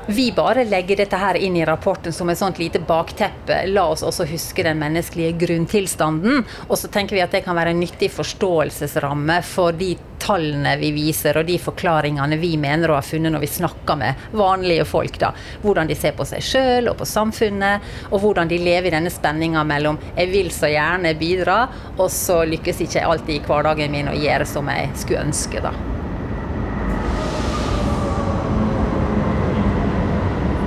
[0.07, 3.63] Vi bare legger dette her inn i rapporten som et sånt lite bakteppe.
[3.71, 6.45] La oss også huske den menneskelige grunntilstanden.
[6.67, 10.91] Og så tenker vi at det kan være en nyttig forståelsesramme for de tallene vi
[10.93, 15.17] viser og de forklaringene vi mener å ha funnet når vi snakker med vanlige folk.
[15.19, 15.31] da.
[15.63, 19.13] Hvordan de ser på seg sjøl og på samfunnet, og hvordan de lever i denne
[19.13, 23.91] spenninga mellom 'jeg vil så gjerne bidra', og så lykkes ikke jeg alltid i hverdagen
[23.91, 25.61] min å gjøre som jeg skulle ønske.
[25.61, 25.73] da.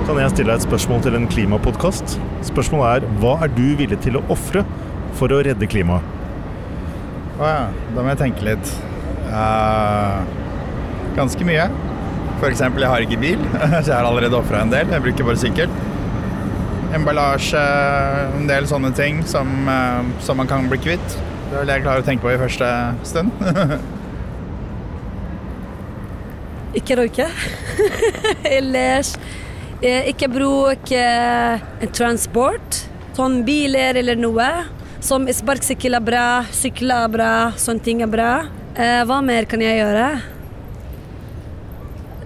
[0.05, 2.19] Kan jeg stille deg et spørsmål til en klimapodkast?
[2.45, 4.61] Spørsmålet er hva er du villig til å ofre
[5.17, 6.05] for å redde klimaet?
[7.39, 7.63] Å ja,
[7.95, 8.69] da må jeg tenke litt.
[9.31, 10.21] Uh,
[11.15, 11.65] ganske mye.
[12.35, 12.61] F.eks.
[12.61, 14.85] jeg har ikke bil, så jeg har allerede ofra en del.
[14.93, 15.73] Jeg bruker bare sykkel.
[16.93, 17.63] Emballasje,
[18.37, 21.17] en del sånne ting som, uh, som man kan bli kvitt.
[21.49, 22.69] Det er det jeg klarer å tenke på i første
[23.09, 23.33] stund.
[26.77, 27.25] ikke røyke.
[28.59, 29.44] Ellers Eh,
[29.83, 31.59] ikke bruk eh,
[31.95, 32.85] transport,
[33.17, 34.49] sånn biler eller noe.
[35.05, 38.29] Som sparkesykkel er bra, sykler er bra, sånne ting er bra.
[38.75, 40.07] Eh, hva mer kan jeg gjøre?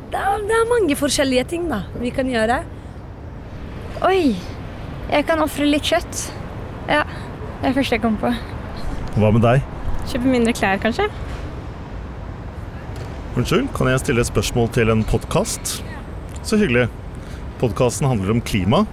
[0.09, 2.61] Det er, det er mange forskjellige ting da vi kan gjøre.
[4.07, 4.37] Oi,
[5.09, 6.29] jeg kan ofre litt kjøtt.
[6.89, 8.31] Ja, det er det første jeg kom på.
[9.19, 9.65] Hva med deg?
[10.09, 11.09] Kjøpe mindre klær, kanskje?
[13.37, 15.79] Unnskyld, kan jeg stille et spørsmål til en podkast?
[16.41, 16.87] Så hyggelig.
[17.59, 18.85] Podkasten handler om klima.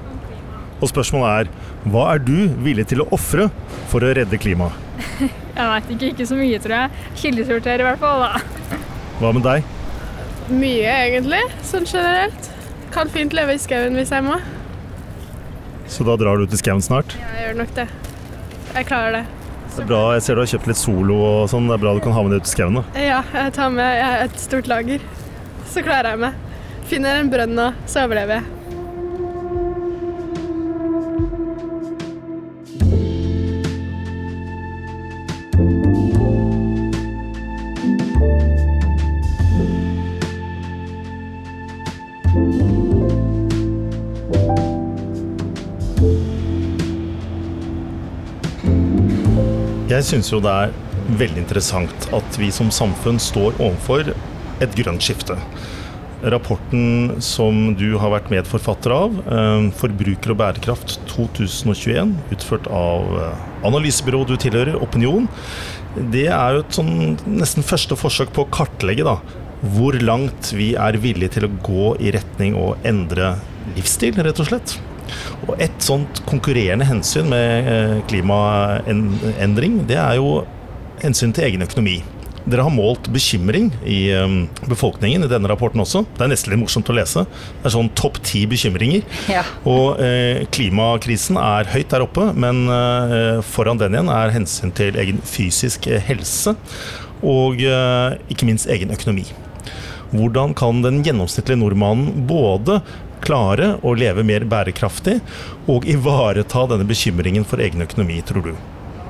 [0.82, 3.46] Og spørsmålet er hva er du villig til å ofre
[3.90, 4.74] for å redde klimaet?
[5.56, 6.10] Jeg veit ikke.
[6.12, 7.04] Ikke så mye, tror jeg.
[7.20, 8.80] Kildesorterer i hvert fall, da.
[9.22, 9.70] Hva med deg?
[10.52, 11.40] Mye, egentlig.
[11.64, 12.50] Sånn generelt.
[12.92, 14.36] Kan fint leve i skauen hvis jeg må.
[15.90, 17.14] Så da drar du til skauen snart?
[17.20, 17.86] Ja, Jeg gjør nok det.
[18.76, 19.22] Jeg klarer det.
[19.76, 21.68] Det er bra, Jeg ser du har kjøpt litt solo og sånn.
[21.70, 22.78] Det er bra du kan ha med det ut i skauen.
[22.80, 22.84] da.
[23.00, 25.08] Ja, jeg tar med jeg har et stort lager.
[25.72, 26.42] Så klarer jeg meg.
[26.92, 28.55] Finner en brønn og så overlever jeg.
[49.96, 50.72] Jeg syns jo det er
[51.16, 54.10] veldig interessant at vi som samfunn står overfor
[54.60, 55.38] et grønt skifte.
[56.20, 63.38] Rapporten som du har vært medforfatter av, eh, 'Forbruker og bærekraft 2021', utført av eh,
[63.64, 65.28] analysebyrået du tilhører, Opinion,
[65.96, 69.16] det er jo et sånn nesten første forsøk på å kartlegge da,
[69.64, 73.38] hvor langt vi er villige til å gå i retning å endre
[73.74, 74.76] livsstil, rett og slett.
[75.46, 80.44] Og et sånt konkurrerende hensyn med eh, klimaendring, det er jo
[81.02, 82.00] hensyn til egen økonomi.
[82.46, 84.34] Dere har målt bekymring i eh,
[84.70, 86.04] befolkningen i denne rapporten også.
[86.14, 87.24] Det er nesten litt morsomt å lese.
[87.26, 89.02] Det er sånn topp ti bekymringer.
[89.32, 89.42] Ja.
[89.66, 94.98] Og eh, klimakrisen er høyt der oppe, men eh, foran den igjen er hensyn til
[95.02, 96.54] egen fysisk helse
[97.24, 99.26] og eh, ikke minst egen økonomi.
[100.12, 102.78] Hvordan kan den gjennomsnittlige nordmannen både
[103.24, 105.20] klare å leve mer bærekraftig
[105.70, 108.54] og ivareta denne bekymringen for egen økonomi, tror du?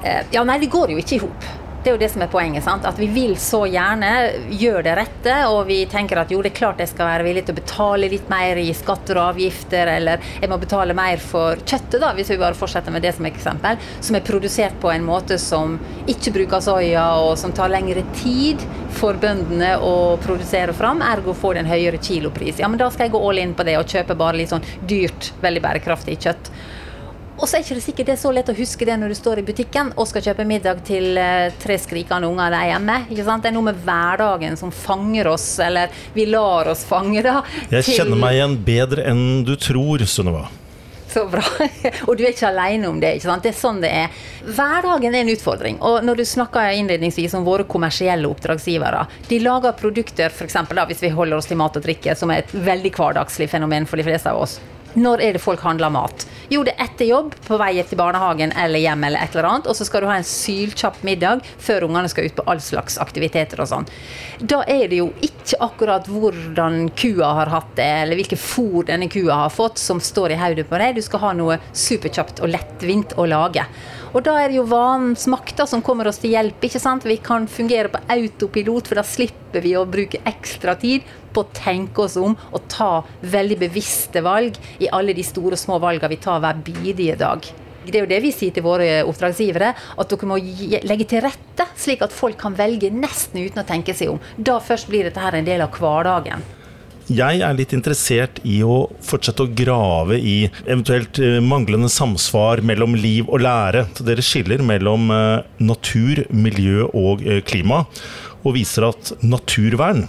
[0.02, 1.48] Eh, Ja, nei, det går jo ikke i hop.
[1.87, 2.64] Det er jo det som er poenget.
[2.66, 2.87] sant?
[2.88, 4.09] At vi vil så gjerne
[4.51, 7.44] gjøre det rette, og vi tenker at jo, det er klart jeg skal være villig
[7.46, 11.62] til å betale litt mer i skatter og avgifter, eller jeg må betale mer for
[11.62, 15.07] kjøttet, da, hvis vi bare fortsetter med det som eksempel, som er produsert på en
[15.07, 15.77] måte som
[16.11, 18.66] ikke bruker soya, og som tar lengre tid
[18.99, 22.59] for bøndene å produsere fram, ergo får det en høyere kilopris.
[22.59, 24.66] Ja, men da skal jeg gå all in på det og kjøpe bare litt sånn
[24.90, 26.51] dyrt, veldig bærekraftig kjøtt.
[27.37, 29.18] Og så er ikke det sikkert det er så lett å huske det når du
[29.18, 32.99] står i butikken og skal kjøpe middag til eh, tre skrikende unger der hjemme.
[33.12, 37.42] Det er noe med hverdagen som fanger oss, eller vi lar oss fange, da.
[37.75, 40.46] Jeg kjenner meg igjen bedre enn du tror, Sunniva.
[41.12, 41.42] Så bra.
[42.09, 43.14] Og du er ikke alene om det.
[43.16, 43.44] ikke sant?
[43.44, 44.16] Det er sånn det er.
[44.44, 45.79] Hverdagen er en utfordring.
[45.85, 49.05] Og når du snakker innledningsvis om våre kommersielle oppdragsgivere.
[49.29, 52.33] De lager produkter, for eksempel, da, hvis vi holder oss til mat og drikke, som
[52.33, 54.59] er et veldig hverdagslig fenomen for de fleste av oss.
[54.96, 56.25] Når er det folk handler mat?
[56.52, 59.68] Jo, det er etter jobb, på vei til barnehagen eller hjem eller et eller annet.
[59.70, 62.98] Og så skal du ha en sylkjapp middag før ungene skal ut på all slags
[63.02, 63.88] aktiviteter og sånn.
[64.38, 69.11] Da er det jo ikke akkurat hvordan kua har hatt det, eller hvilke fôr denne
[69.12, 70.96] kua har fått, som står i hodet på deg.
[70.96, 73.66] Du skal ha noe superkjapt og lettvint å lage.
[74.16, 76.62] Og da er det jo vanens makter som kommer oss til hjelp.
[76.64, 77.04] ikke sant?
[77.04, 81.52] Vi kan fungere på autopilot, for da slipper vi å bruke ekstra tid på å
[81.56, 82.90] tenke oss om og ta
[83.22, 87.44] veldig bevisste valg i alle de store og små valgene vi tar hver bidige dag.
[87.86, 91.68] Det er jo det vi sier til våre oppdragsgivere, at dere må legge til rette,
[91.78, 94.22] slik at folk kan velge nesten uten å tenke seg om.
[94.36, 96.42] Da først blir dette her en del av hverdagen.
[97.06, 102.96] Jeg er litt interessert i å fortsette å grave i eventuelt eh, manglende samsvar mellom
[102.98, 103.84] liv og lære.
[103.94, 107.84] Så Dere skiller mellom eh, natur, miljø og eh, klima,
[108.46, 110.06] og viser at naturvern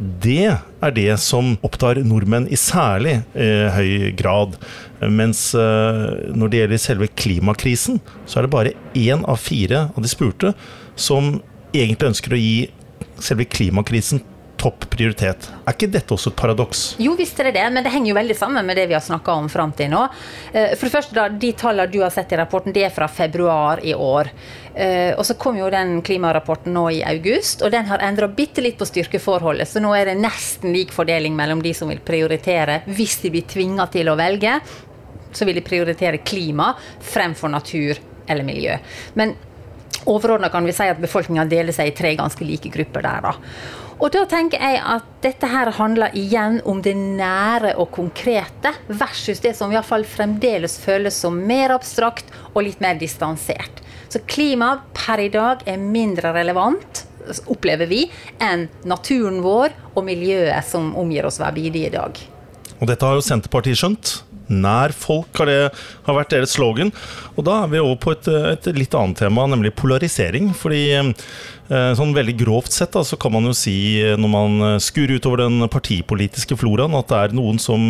[0.00, 4.54] det er det som opptar nordmenn i særlig eh, høy grad.
[5.12, 10.00] Mens eh, når det gjelder selve klimakrisen, så er det bare én av fire av
[10.00, 10.54] de spurte
[10.96, 11.34] som
[11.74, 12.54] egentlig ønsker å gi
[13.20, 14.22] selve klimakrisen
[14.60, 15.46] topp prioritet.
[15.64, 16.80] Er ikke dette også et paradoks?
[17.00, 19.04] Jo, visst er det det, men det henger jo veldig sammen med det vi har
[19.04, 20.02] snakka om fram til nå.
[20.52, 23.08] Eh, For det første, da, De tallene du har sett i rapporten, det er fra
[23.08, 24.30] februar i år.
[24.74, 28.60] Eh, Og så kom jo den klimarapporten nå i august, og den har endra bitte
[28.60, 29.68] litt på styrkeforholdet.
[29.68, 33.48] Så nå er det nesten lik fordeling mellom de som vil prioritere, hvis de blir
[33.48, 34.60] tvinga til å velge,
[35.32, 37.96] så vil de prioritere klima fremfor natur
[38.28, 38.76] eller miljø.
[39.14, 39.36] Men
[40.08, 43.28] Overordna kan vi si at befolkninga deler seg i tre ganske like grupper der.
[43.28, 43.34] da.
[44.00, 49.42] Og da tenker jeg at dette her handler igjen om det nære og konkrete, versus
[49.44, 53.82] det som iallfall fremdeles føles som mer abstrakt og litt mer distansert.
[54.08, 57.04] Så klima per i dag er mindre relevant,
[57.52, 58.06] opplever vi,
[58.40, 62.16] enn naturen vår og miljøet som omgir oss hver bidige dag.
[62.80, 64.16] Og dette har jo Senterpartiet skjønt.
[64.50, 65.60] Nær folk har det
[66.06, 66.92] har vært deres slogan.
[67.36, 70.50] Og da er vi over på et, et litt annet tema, nemlig polarisering.
[70.56, 74.76] Fordi eh, sånn veldig grovt sett da, så kan man jo si, eh, når man
[74.82, 77.88] skur utover den partipolitiske floraen, at det er noen som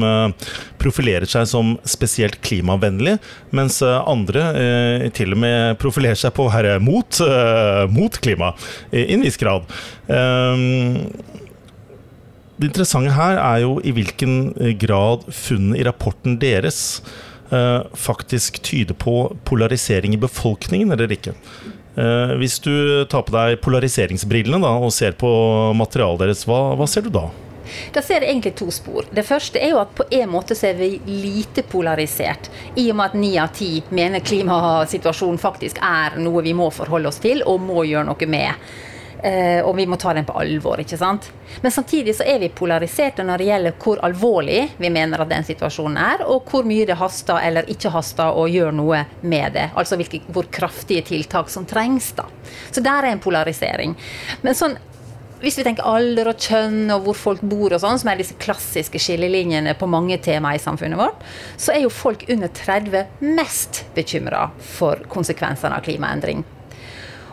[0.81, 3.19] profilerer seg som spesielt klimavennlig,
[3.57, 8.55] mens andre eh, til og med profilerer seg på å være mot, eh, mot klima,
[8.93, 9.69] i en viss grad.
[10.09, 11.09] Um,
[12.61, 17.01] det interessante her er jo i hvilken eh, grad funnene i rapporten deres
[17.49, 21.33] eh, faktisk tyder på polarisering i befolkningen eller ikke.
[21.97, 25.31] Eh, hvis du tar på deg polariseringsbrillene da, og ser på
[25.79, 27.31] materialet deres, hva, hva ser du da?
[27.95, 29.09] Da ser jeg egentlig to spor.
[29.15, 32.51] Det første er jo at på en måte så er vi lite polarisert.
[32.77, 37.09] I og med at ni av ti mener klimasituasjonen faktisk er noe vi må forholde
[37.09, 38.71] oss til og må gjøre noe med.
[39.23, 40.81] Eh, og vi må ta den på alvor.
[40.81, 41.31] ikke sant?
[41.61, 45.45] Men samtidig så er vi polariserte når det gjelder hvor alvorlig vi mener at den
[45.45, 49.71] situasjonen er, og hvor mye det haster eller ikke haster å gjøre noe med det.
[49.75, 52.13] Altså hvilke, hvor kraftige tiltak som trengs.
[52.17, 52.29] da.
[52.71, 53.97] Så der er en polarisering.
[54.43, 54.79] Men sånn,
[55.41, 58.37] hvis vi tenker alder og kjønn og hvor folk bor, og sånn, som er disse
[58.41, 61.21] klassiske skillelinjene på mange temaer i samfunnet vårt,
[61.57, 66.45] så er jo folk under 30 mest bekymra for konsekvensene av klimaendring.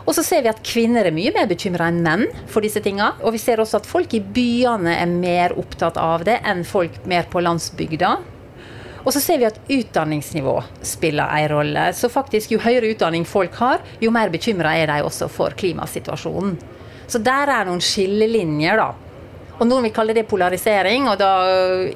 [0.08, 3.10] Og så ser vi at kvinner er mye mer bekymra enn menn for disse tinga.
[3.20, 6.96] Og vi ser også at folk i byene er mer opptatt av det enn folk
[7.10, 8.14] mer på landsbygda.
[9.04, 11.84] Og så ser vi at utdanningsnivå spiller en rolle.
[11.92, 16.56] Så faktisk jo høyere utdanning folk har, jo mer bekymra er de også for klimasituasjonen.
[17.08, 19.07] Så der er noen skillelinjer, da.
[19.58, 21.30] Og noen vil kalle det polarisering, og da,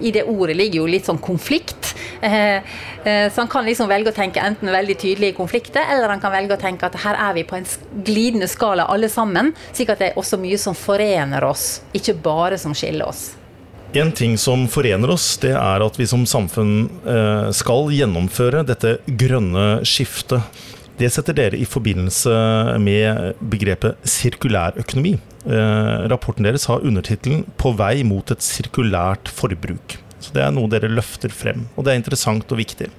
[0.02, 1.92] i det ordet ligger jo litt sånn konflikt.
[2.22, 2.58] Eh,
[3.04, 6.34] eh, så han kan liksom velge å tenke enten veldig tydelige konflikter, eller han kan
[6.34, 7.68] velge å tenke at her er vi på en
[8.06, 12.58] glidende skala alle sammen, slik at det er også mye som forener oss, ikke bare
[12.58, 13.32] som skiller oss.
[13.92, 18.96] En ting som forener oss, det er at vi som samfunn eh, skal gjennomføre dette
[19.06, 20.40] grønne skiftet.
[20.98, 22.32] Det setter dere i forbindelse
[22.80, 25.16] med begrepet sirkulærøkonomi.
[25.42, 29.98] Eh, rapporten deres har undertittelen 'På vei mot et sirkulært forbruk'.
[30.20, 32.90] Så Det er noe dere løfter frem, og det er interessant og viktig.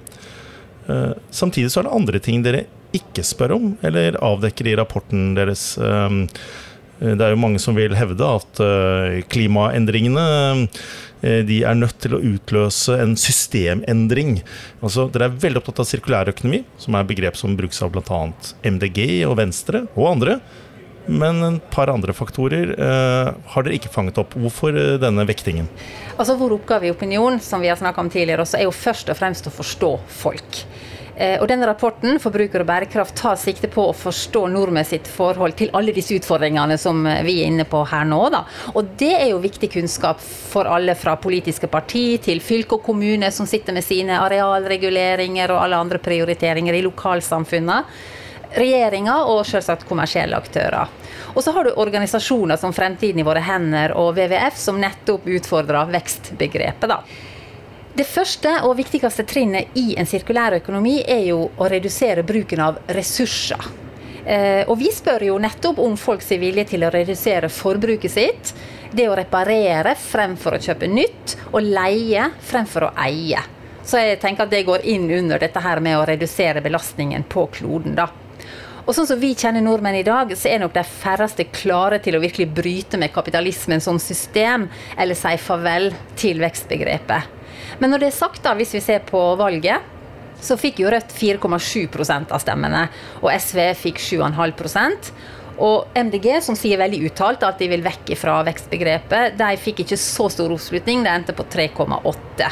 [0.88, 5.34] Eh, samtidig så er det andre ting dere ikke spør om, eller avdekker i rapporten
[5.34, 5.78] deres.
[5.78, 6.26] Eh,
[7.00, 10.68] det er jo mange som vil hevde at klimaendringene
[11.20, 14.42] de er nødt til å utløse en systemendring.
[14.80, 18.32] Altså, dere er veldig opptatt av sirkulærøkonomi, som er begrep som brukes av bl.a.
[18.62, 20.40] MDG og Venstre og andre.
[21.06, 24.36] Men en par andre faktorer eh, har dere ikke fanget opp.
[24.40, 25.68] Hvorfor eh, denne vektingen?
[26.16, 29.18] Altså Vår oppgave i Opinion som vi har om tidligere også, er jo først og
[29.18, 30.64] fremst å forstå folk.
[31.16, 35.54] Eh, og denne Rapporten Forbruker og bærekraft tar sikte på å forstå nordmenn sitt forhold
[35.60, 38.18] til alle disse utfordringene som eh, vi er inne på her nå.
[38.34, 38.42] Da.
[38.74, 43.30] Og Det er jo viktig kunnskap for alle, fra politiske parti til fylke og kommune,
[43.30, 47.94] som sitter med sine arealreguleringer og alle andre prioriteringer i lokalsamfunnet
[48.54, 50.90] regjeringa og selvsagt kommersielle aktører.
[51.34, 55.90] Og så har du organisasjoner som Fremtiden i våre hender og WWF, som nettopp utfordrer
[55.94, 56.88] vekstbegrepet.
[56.88, 57.00] da.
[57.94, 62.80] Det første og viktigste trinnet i en sirkulær økonomi er jo å redusere bruken av
[62.90, 63.68] ressurser.
[64.24, 68.54] Eh, og vi spør jo nettopp om folks vilje til å redusere forbruket sitt.
[68.90, 73.42] Det å reparere fremfor å kjøpe nytt, og leie fremfor å eie.
[73.84, 77.46] Så jeg tenker at det går inn under dette her med å redusere belastningen på
[77.52, 77.94] kloden.
[77.94, 78.08] da.
[78.84, 82.18] Og sånn som vi kjenner nordmenn i dag, så er nok de færreste klare til
[82.18, 84.66] å virkelig bryte med kapitalismen som system,
[85.00, 85.88] eller si farvel
[86.20, 87.30] til vekstbegrepet.
[87.80, 89.80] Men når det er sagt, da, hvis vi ser på valget,
[90.44, 92.82] så fikk jo Rødt 4,7% av stemmene,
[93.22, 95.14] og SV fikk 7,5%
[95.64, 99.98] og MDG, som sier veldig uttalt at de vil vekk fra vekstbegrepet, de fikk ikke
[100.00, 102.50] så stor oppslutning, de endte på 3,8.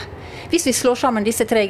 [0.52, 1.62] Hvis vi slår sammen disse tre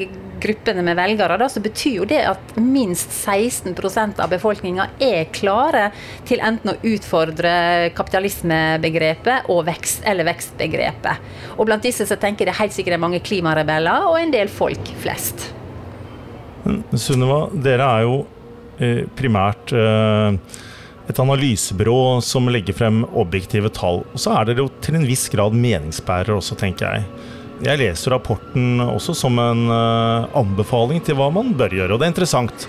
[0.43, 5.85] gruppene med velgere, da, så betyr jo det at minst 16% av befolkninga er klare
[6.27, 7.53] til enten å utfordre
[7.95, 11.29] kapitalismebegrepet vekst, eller vekstbegrepet.
[11.55, 14.91] Og blant disse så tenker det helt sikkert er mange klimarebeller og en del folk
[15.05, 15.53] flest.
[16.99, 18.17] Sunniva, dere er jo
[18.83, 20.59] eh, primært eh,
[21.07, 24.03] et analysebyrå som legger frem objektive tall.
[24.11, 27.31] Og så er dere jo til en viss grad meningsbærere også, tenker jeg.
[27.63, 32.09] Jeg leser rapporten også som en uh, anbefaling til hva man bør gjøre, og det
[32.09, 32.67] er interessant.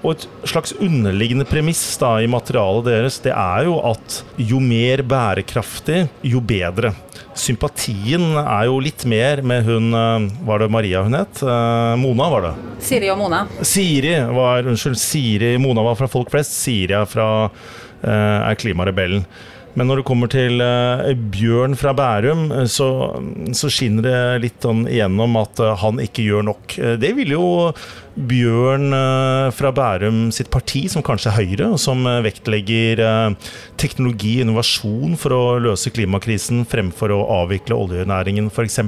[0.00, 5.02] Og et slags underliggende premiss da, i materialet deres, det er jo at jo mer
[5.04, 6.94] bærekraftig, jo bedre.
[7.36, 11.42] Sympatien er jo litt mer med hun eh, Var det Maria hun het?
[11.44, 12.50] Eh, Mona, var det?
[12.82, 13.44] Siri og Mona.
[13.62, 16.56] Siri var Unnskyld, Siri Mona var fra Folk flest.
[16.58, 19.24] Siri er fra eh, er klimarebellen.
[19.78, 22.88] Men når det kommer til uh, Bjørn fra Bærum, så,
[23.56, 26.76] så, skinner det litt sånn igjennom at uh, han ikke gjør nok.
[27.00, 27.44] Det vil jo
[28.20, 28.90] Bjørn
[29.54, 33.00] fra Bærum sitt parti, som kanskje er Høyre, som vektlegger
[33.80, 38.80] teknologi og innovasjon for å løse klimakrisen fremfor å avvikle oljenæringen f.eks.,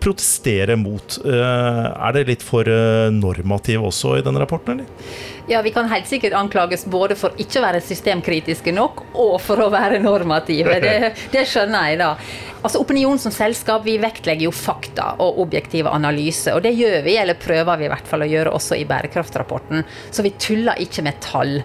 [0.00, 1.18] protestere mot.
[1.26, 2.70] er det litt for
[3.12, 5.20] normativ også i denne rapporten, eller?
[5.50, 9.58] Ja, Vi kan helt sikkert anklages både for ikke å være systemkritiske nok, og for
[9.58, 10.76] å være normative.
[10.78, 10.92] Det,
[11.34, 12.12] det skjønner jeg, da.
[12.60, 16.54] Altså Opinion som selskap vi vektlegger jo fakta og objektive analyser.
[16.54, 19.82] Og det gjør vi, eller prøver vi i hvert fall å gjøre også i bærekraftrapporten.
[20.12, 21.56] Så vi tuller ikke med tall.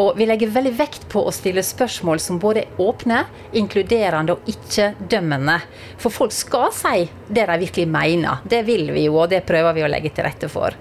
[0.00, 3.26] Og vi legger veldig vekt på å stille spørsmål som både er åpne,
[3.60, 5.58] inkluderende og ikke-dømmende.
[6.00, 8.46] For folk skal si det de virkelig mener.
[8.48, 10.78] Det vil vi jo, og det prøver vi å legge til rette for.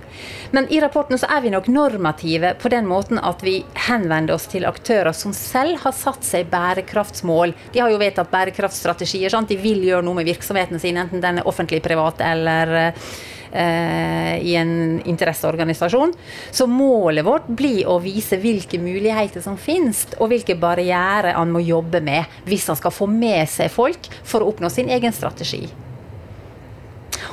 [0.54, 3.56] Men i rapporten så er vi nok normative på den måten at vi
[3.88, 7.56] henvender oss til aktører som selv har satt seg bærekraftsmål.
[7.74, 9.34] De har jo vedtatt bærekraftstrategier.
[9.34, 9.49] Sant?
[9.49, 14.54] De vil gjøre noe med virksomheten sin, enten den er offentlig, privat eller eh, i
[14.60, 16.14] en interesseorganisasjon.
[16.54, 21.64] Så målet vårt blir å vise hvilke muligheter som finnes, og hvilke barrierer han må
[21.66, 25.64] jobbe med hvis han skal få med seg folk for å oppnå sin egen strategi.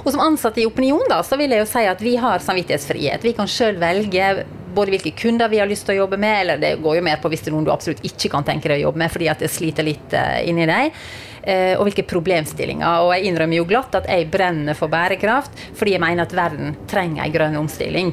[0.04, 3.24] Og som ansatte i Opinion da, så vil jeg jo si at vi har samvittighetsfrihet.
[3.26, 4.30] Vi kan sjøl velge
[4.74, 7.18] både hvilke kunder vi har lyst til å jobbe med, eller det går jo mer
[7.22, 9.28] på hvis det er noen du absolutt ikke kan tenke deg å jobbe med fordi
[9.32, 10.94] at det sliter litt uh, inni deg.
[11.40, 13.04] Uh, og hvilke problemstillinger.
[13.06, 16.76] Og jeg innrømmer jo glatt at jeg brenner for bærekraft fordi jeg mener at verden
[16.90, 18.12] trenger en grønn omstilling.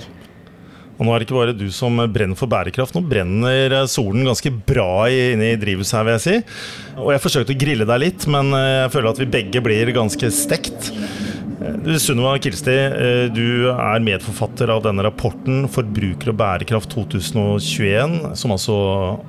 [0.97, 4.49] Og nå er det ikke bare du som brenner for bærekraft, nå brenner solen ganske
[4.49, 6.37] bra inne i drivhuset her, vil jeg si.
[6.97, 9.93] Og jeg forsøkte å grille deg litt, men eh, jeg føler at vi begge blir
[9.93, 10.89] ganske stekt.
[11.57, 18.53] Du, Sunniva Kilsti, eh, du er medforfatter av denne rapporten 'Forbruker og bærekraft 2021', som
[18.53, 18.75] altså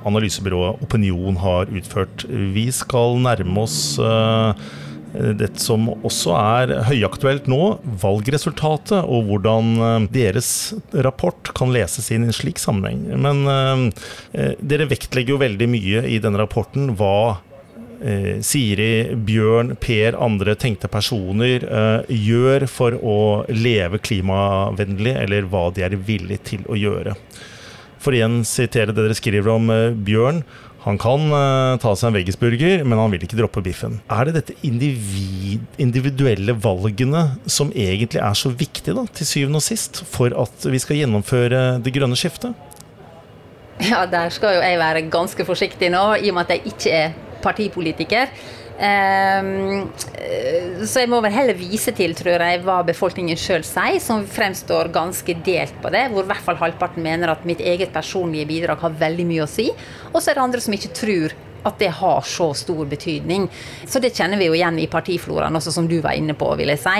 [0.05, 2.27] analysebyrået Opinion har utført.
[2.29, 4.53] Vi skal nærme oss uh,
[5.41, 12.29] det som også er høyaktuelt nå, valgresultatet, og hvordan deres rapport kan leses inn i
[12.29, 13.07] en slik sammenheng.
[13.17, 13.89] Men
[14.61, 17.48] dere vektlegger jo veldig mye i denne rapporten hva eh,
[18.45, 23.19] Siri, Bjørn, Per, andre tenkte personer eh, gjør for å
[23.51, 27.17] leve klimavennlig, eller hva de er villige til å gjøre.
[27.99, 30.45] For igjen sitere det dere skriver om eh, Bjørn.
[30.85, 31.25] Han kan
[31.83, 33.99] ta seg en veggisburger, men han vil ikke droppe biffen.
[34.15, 39.67] Er det dette individ, individuelle valgene som egentlig er så viktig da, til syvende og
[39.67, 42.57] sist, for at vi skal gjennomføre det grønne skiftet?
[43.85, 46.95] Ja, der skal jo jeg være ganske forsiktig nå, i og med at jeg ikke
[46.95, 47.19] er
[47.49, 48.31] partipolitiker.
[48.79, 49.89] Um,
[50.87, 54.93] så jeg må vel heller vise til tror jeg, hva befolkningen sjøl sier, som fremstår
[54.95, 56.05] ganske delt på det.
[56.13, 59.51] Hvor i hvert fall halvparten mener at mitt eget personlige bidrag har veldig mye å
[59.51, 59.67] si.
[60.13, 61.37] Og så er det andre som ikke tror
[61.67, 63.49] at det har så stor betydning.
[63.87, 66.71] Så det kjenner vi jo igjen i partifloraen, også som du var inne på, vil
[66.71, 66.99] jeg si.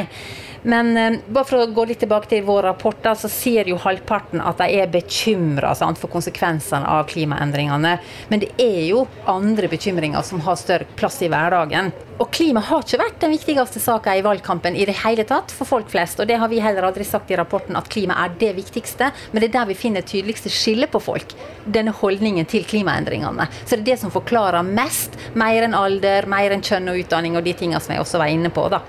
[0.63, 3.79] Men eh, bare for å gå litt tilbake til vår rapport, da, så sier jo
[3.83, 7.97] halvparten at de er bekymra for konsekvensene av klimaendringene.
[8.29, 11.93] Men det er jo andre bekymringer som har større plass i hverdagen.
[12.19, 15.69] Og klima har ikke vært den viktigste saka i valgkampen i det hele tatt for
[15.69, 16.19] folk flest.
[16.19, 19.13] Og det har vi heller aldri sagt i rapporten, at klima er det viktigste.
[19.31, 21.37] Men det er der vi finner tydeligste skille på folk.
[21.65, 23.47] Denne holdningen til klimaendringene.
[23.63, 25.15] Så det er det som forklarer mest.
[25.39, 28.35] Mer enn alder, mer enn kjønn og utdanning og de tingene som jeg også var
[28.35, 28.67] inne på.
[28.73, 28.83] da.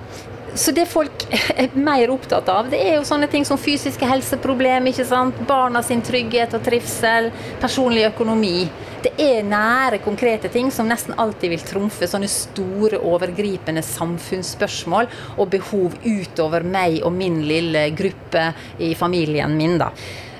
[0.55, 1.25] Så det folk
[1.61, 5.41] er mer opptatt av, det er jo sånne ting som fysiske helseproblemer, ikke sant?
[5.49, 7.29] barna sin trygghet og trivsel,
[7.61, 8.67] personlig økonomi.
[8.99, 15.53] Det er nære, konkrete ting som nesten alltid vil trumfe sånne store, overgripende samfunnsspørsmål og
[15.53, 18.49] behov utover meg og min lille gruppe
[18.83, 19.77] i familien min.
[19.79, 19.93] da.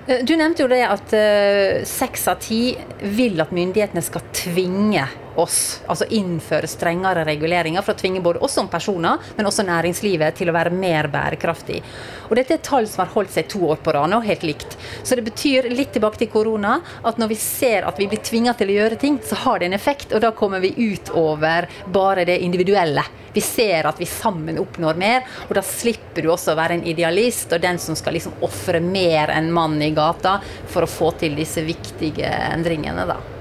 [0.10, 2.74] Eh, du nevnte jo det at eh, seks av ti
[3.16, 5.07] vil at myndighetene skal tvinge
[5.39, 10.37] oss, altså innføre strengere reguleringer for å tvinge både oss som personer, men også næringslivet
[10.39, 11.81] til å være mer bærekraftig.
[12.29, 14.77] Og Dette er tall som har holdt seg to år på rad nå, helt likt.
[15.03, 18.53] Så det betyr, litt tilbake til korona, at når vi ser at vi blir tvinga
[18.59, 22.27] til å gjøre ting, så har det en effekt, og da kommer vi utover bare
[22.29, 23.03] det individuelle.
[23.33, 26.87] Vi ser at vi sammen oppnår mer, og da slipper du også å være en
[26.89, 31.13] idealist og den som skal liksom ofre mer enn mannen i gata for å få
[31.21, 33.05] til disse viktige endringene.
[33.09, 33.38] da.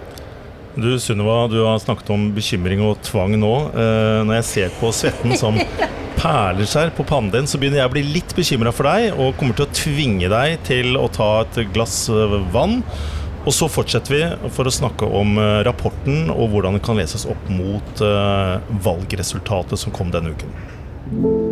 [0.79, 3.55] Du Sunniva, du har snakket om bekymring og tvang nå.
[3.74, 5.59] Eh, når jeg ser på svetten som
[6.20, 9.35] perler seg på pannen din, så begynner jeg å bli litt bekymra for deg og
[9.41, 12.79] kommer til å tvinge deg til å ta et glass eh, vann.
[13.43, 14.22] Og så fortsetter vi
[14.55, 18.07] for å snakke om eh, rapporten og hvordan den kan leses opp mot
[18.87, 21.47] valgresultatet som kom denne uken.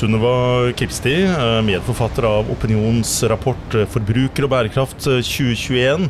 [0.00, 6.06] Sunniva Kipsti, eh, medforfatter av opinionsrapport eh, 'Forbruker og bærekraft 2021'.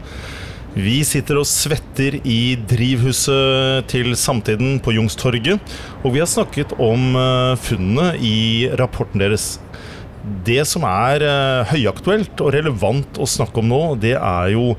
[0.76, 5.58] Vi sitter og svetter i drivhuset til Samtiden på Jungstorget,
[6.04, 9.56] og vi har snakket om eh, funnene i rapporten deres.
[10.46, 11.24] Det som er
[11.72, 14.76] høyaktuelt og relevant å snakke om nå, det er jo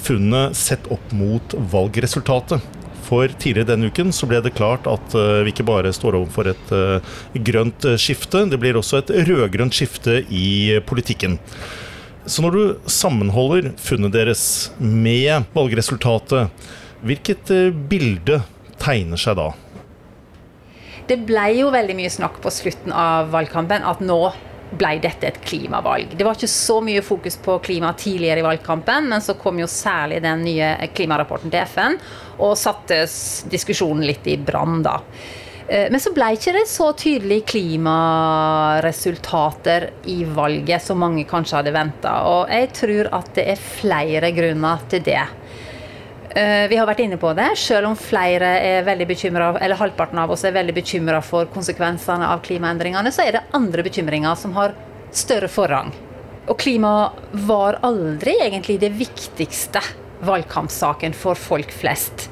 [0.00, 2.79] funnet sett opp mot valgresultatet.
[3.10, 6.52] For tidligere denne uken så ble det klart at uh, vi ikke bare står overfor
[6.52, 11.40] et uh, grønt skifte, det blir også et rød-grønt skifte i politikken.
[12.30, 14.44] Så når du sammenholder funnet deres
[14.78, 16.52] med valgresultatet,
[17.02, 17.50] hvilket
[17.90, 18.42] bilde
[18.78, 19.48] tegner seg da?
[21.10, 24.20] Det ble jo veldig mye snakk på slutten av valgkampen at nå
[24.70, 26.16] ble dette et klimavalg.
[26.16, 29.66] Det var ikke så mye fokus på klima tidligere i valgkampen, men så kom jo
[29.70, 31.98] særlig den nye klimarapporten til FN
[32.40, 33.06] og satte
[33.50, 35.00] diskusjonen litt i brann, da.
[35.70, 42.26] Men så ble ikke det så tydelige klimaresultater i valget som mange kanskje hadde venta.
[42.26, 45.22] Og jeg tror at det er flere grunner til det.
[46.30, 47.48] Vi har vært inne på det.
[47.58, 52.28] Selv om flere er veldig bekymret, eller halvparten av oss er veldig bekymra for konsekvensene
[52.30, 54.76] av klimaendringene, så er det andre bekymringer som har
[55.10, 55.90] større forrang.
[56.46, 57.10] Og klima
[57.46, 59.82] var aldri egentlig det viktigste
[60.26, 62.28] valgkampsaken for folk flest.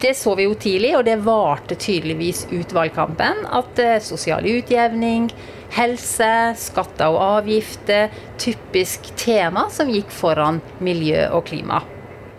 [0.00, 3.44] Det så vi jo tidlig, og det varte tydeligvis ut valgkampen.
[3.48, 5.28] At sosial utjevning,
[5.76, 8.08] helse, skatter og avgifter
[8.40, 11.82] typisk tema som gikk foran miljø og klima.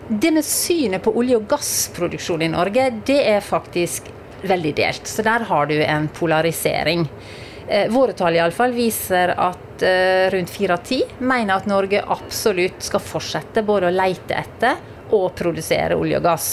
[0.08, 4.06] Det med synet på olje- og gassproduksjon i Norge, det er faktisk
[4.48, 5.04] veldig delt.
[5.04, 7.04] Så der har du en polarisering.
[7.92, 9.84] Våre tall i alle fall viser at
[10.32, 14.80] rundt fire av ti mener at Norge absolutt skal fortsette både å leite etter
[15.12, 16.48] og produsere olje og gass.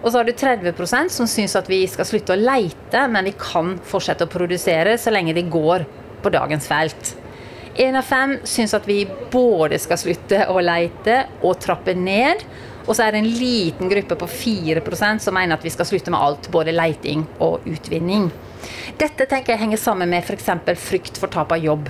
[0.00, 3.36] Og så har du 30% som syns at vi skal slutte å leite, men vi
[3.36, 5.84] kan fortsette å produsere så lenge det går
[6.24, 7.12] på dagens felt.
[7.74, 12.42] Én av fem syns at vi både skal slutte å leite og trappe ned.
[12.88, 16.10] Og så er det en liten gruppe på 4% som mener at vi skal slutte
[16.10, 18.30] med alt, både leiting og utvinning.
[18.98, 20.50] Dette tenker jeg henger sammen med f.eks.
[20.80, 21.88] frykt for tap av jobb.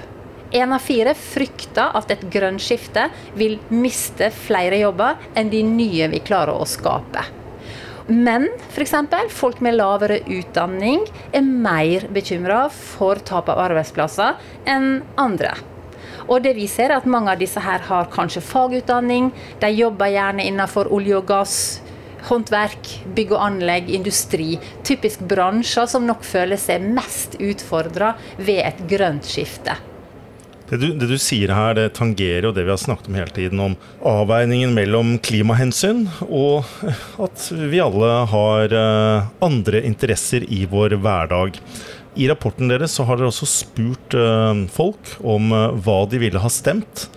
[0.53, 3.07] Én av fire frykter at et grønt skifte
[3.39, 7.22] vil miste flere jobber enn de nye vi klarer å skape.
[8.09, 8.94] Men f.eks.
[9.34, 15.53] folk med lavere utdanning er mer bekymra for tap av arbeidsplasser enn andre.
[16.30, 19.30] Og det vi ser er at mange av disse her har kanskje fagutdanning,
[19.61, 21.57] de jobber gjerne innenfor olje og gass,
[22.28, 24.55] håndverk, bygg og anlegg, industri.
[24.86, 29.76] Typisk bransjer som nok føler seg mest utfordra ved et grønt skifte.
[30.70, 33.34] Det du, det du, sier her, det tangerer jo det vi har snakket om hele
[33.34, 33.74] tiden, om
[34.06, 36.68] avveiningen mellom klimahensyn og
[37.18, 38.74] at vi alle har
[39.42, 41.58] andre interesser i vår hverdag.
[42.14, 44.14] I rapporten deres så har dere også spurt
[44.74, 45.50] folk om
[45.82, 47.08] hva de ville ha stemt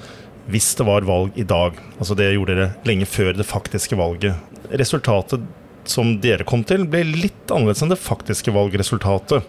[0.51, 1.77] hvis det var valg i dag.
[1.97, 4.35] Altså Det gjorde dere lenge før det faktiske valget.
[4.73, 5.45] Resultatet
[5.89, 9.43] som dere kom til, ble litt annerledes enn det faktiske valgresultatet.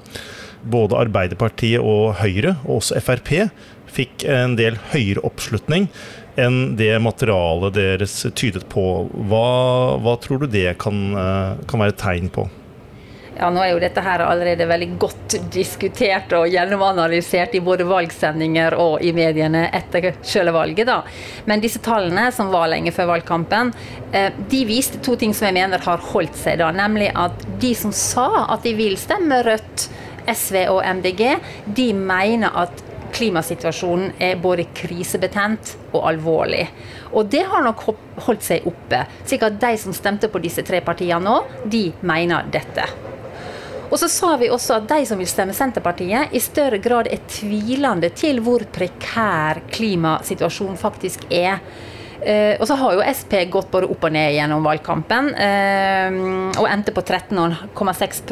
[0.64, 3.34] Både Arbeiderpartiet og Høyre, og også Frp,
[3.94, 5.88] fikk en del høyere oppslutning
[6.40, 9.06] enn det materialet deres tydet på.
[9.30, 9.46] Hva,
[10.02, 11.00] hva tror du det kan,
[11.68, 12.48] kan, være et tegn på?
[13.34, 18.76] Ja, Nå er jo dette her allerede veldig godt diskutert og gjennomanalysert i både valgsendinger
[18.78, 20.86] og i mediene etter selve valget.
[20.86, 21.00] da.
[21.50, 23.72] Men disse tallene som var lenge før valgkampen,
[24.14, 26.60] de viste to ting som jeg mener har holdt seg.
[26.62, 29.88] da, Nemlig at de som sa at de vil stemme Rødt,
[30.30, 31.34] SV og MDG,
[31.76, 32.83] de mener at
[33.14, 36.66] klimasituasjonen er både krisebetent og alvorlig.
[37.14, 37.86] Og det har nok
[38.26, 39.04] holdt seg oppe.
[39.24, 42.86] slik at de som stemte på disse tre partiene nå, de mener dette.
[43.90, 47.22] Og så sa vi også at de som vil stemme Senterpartiet, i større grad er
[47.30, 51.60] tvilende til hvor prekær klimasituasjonen faktisk er.
[52.24, 56.68] Uh, og så har jo Sp gått både opp og ned gjennom valgkampen, uh, og
[56.70, 58.22] endte på 13,6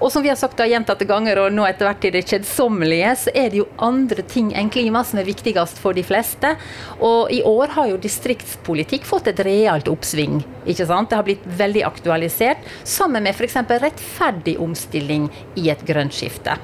[0.00, 3.14] Og som vi har sagt da gjentatte ganger, og nå etter hvert i det kjedsommelige,
[3.22, 6.52] så er det jo andre ting enn klima som er viktigst for de fleste.
[7.00, 10.42] Og i år har jo distriktspolitikk fått et realt oppsving.
[10.66, 11.10] ikke sant?
[11.10, 13.56] Det har blitt veldig aktualisert, sammen med f.eks.
[13.56, 16.58] rettferdig omstilling i et grønt skifte.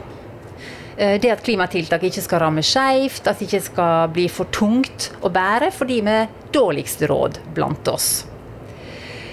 [0.97, 5.13] Eh, det at klimatiltak ikke skal ramme skeivt, at det ikke skal bli for tungt
[5.23, 8.32] å bære for de med dårligst råd blant oss.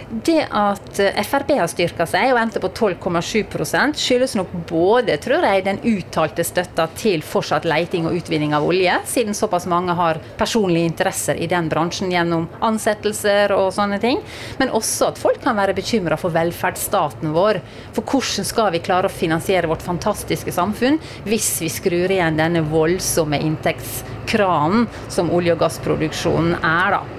[0.09, 5.45] Det at eh, Frp har styrka seg og endte på 12,7 skyldes nok både tror
[5.45, 10.17] jeg, den uttalte støtta til fortsatt leiting og utvinning av olje, siden såpass mange har
[10.39, 14.23] personlige interesser i den bransjen gjennom ansettelser og sånne ting,
[14.57, 17.61] men også at folk kan være bekymra for velferdsstaten vår.
[17.93, 20.97] For hvordan skal vi klare å finansiere vårt fantastiske samfunn
[21.29, 27.18] hvis vi skrur igjen denne voldsomme inntektskranen som olje- og gassproduksjonen er, da.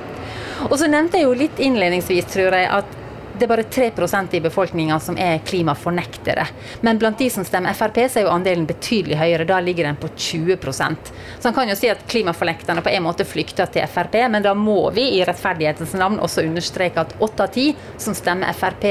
[0.69, 2.97] Og så nevnte jeg jo litt innledningsvis, tror jeg, at
[3.41, 6.45] det er bare 3% i befolkninga som er klimafornektere.
[6.85, 9.47] Men blant de som stemmer Frp, så er jo andelen betydelig høyere.
[9.49, 13.25] Da ligger den på 20% Så han kan jo si at klimafornekterne på en måte
[13.25, 17.55] flykter til Frp, men da må vi i rettferdighetens navn også understreke at 8 av
[17.55, 18.91] 10 som stemmer Frp,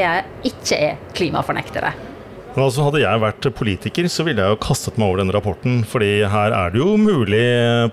[0.50, 1.94] ikke er klimafornektere.
[2.58, 5.84] Altså Hadde jeg vært politiker, så ville jeg jo kastet meg over denne rapporten.
[5.86, 7.45] fordi her er det jo mulig,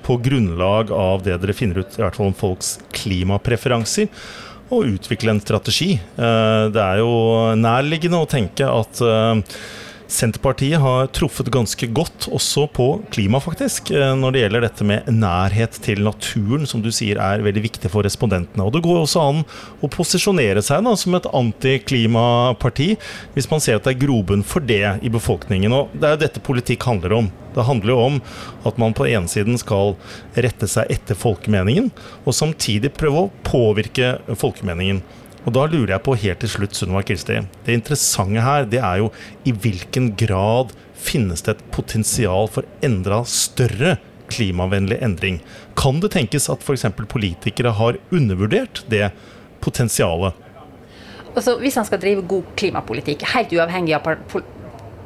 [0.03, 4.09] på grunnlag av det dere finner ut i hvert fall om folks klimapreferanser,
[4.73, 5.93] å utvikle en strategi.
[5.95, 9.59] Eh, det er jo nærliggende å tenke at eh,
[10.07, 15.09] Senterpartiet har truffet ganske godt også på klima, faktisk, eh, når det gjelder dette med
[15.11, 18.63] nærhet til naturen, som du sier er veldig viktig for respondentene.
[18.63, 19.43] Og det går også an
[19.83, 22.93] å posisjonere seg da, som et antiklimaparti,
[23.35, 25.75] hvis man ser at det er grobunn for det i befolkningen.
[25.75, 27.33] Og det er jo dette politikk handler om.
[27.57, 28.23] Det handler jo om
[28.69, 29.97] at man på ene siden skal
[30.39, 31.91] rette seg etter folkemeningen,
[32.23, 35.03] og samtidig prøve å påvirke folkemeningen.
[35.47, 37.39] Og da lurer jeg på helt til slutt, Sunniva Kirsti.
[37.67, 39.13] Det interessante her, det er jo
[39.47, 43.97] i hvilken grad finnes det et potensial for enda større
[44.33, 45.39] klimavennlig endring?
[45.79, 46.89] Kan det tenkes at f.eks.
[47.07, 49.13] politikere har undervurdert det
[49.63, 50.35] potensialet?
[51.37, 54.07] Altså, hvis han skal drive god klimapolitikk, helt uavhengig av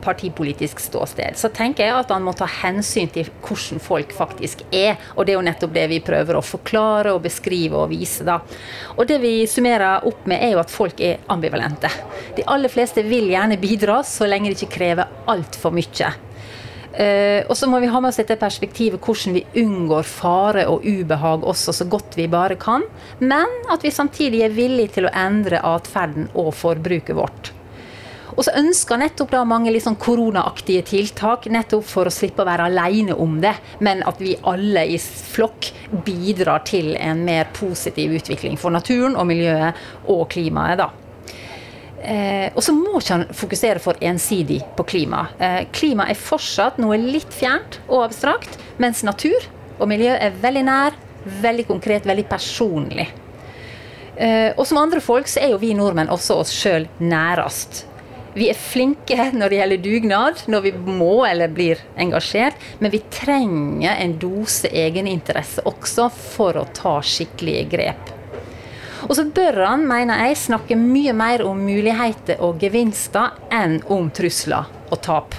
[0.02, 4.96] partipolitisk ståsted, så tenker jeg at han må ta hensyn til hvordan folk faktisk er.
[5.16, 8.40] Og det er jo nettopp det vi prøver å forklare og beskrive og vise, da.
[8.96, 11.90] Og det vi summerer opp med, er jo at folk er ambivalente.
[12.36, 16.10] De aller fleste vil gjerne bidra, så lenge det ikke krever altfor mye.
[16.90, 20.82] Uh, og så må vi ha med oss dette perspektivet hvordan vi unngår fare og
[20.82, 22.82] ubehag også så godt vi bare kan,
[23.22, 27.52] men at vi samtidig er villige til å endre atferden og forbruket vårt.
[28.36, 32.48] Og så ønsker nettopp da mange litt sånn koronaaktige tiltak, nettopp for å slippe å
[32.48, 33.54] være alene om det,
[33.84, 35.70] men at vi alle i flokk
[36.06, 40.90] bidrar til en mer positiv utvikling for naturen og miljøet og klimaet, da.
[42.00, 45.26] Eh, og så må ikke han fokusere for ensidig på klima.
[45.38, 49.36] Eh, klima er fortsatt noe litt fjernt og abstrakt, mens natur
[49.80, 50.96] og miljø er veldig nær,
[51.42, 53.10] veldig konkret, veldig personlig.
[54.16, 57.84] Eh, og som andre folk så er jo vi nordmenn også oss sjøl nærest.
[58.34, 62.58] Vi er flinke når det gjelder dugnad, når vi må eller blir engasjert.
[62.78, 68.14] Men vi trenger en dose egeninteresse også for å ta skikkelige grep.
[69.08, 74.10] Og så bør han, mener jeg, snakke mye mer om muligheter og gevinster enn om
[74.14, 75.34] trusler og tap.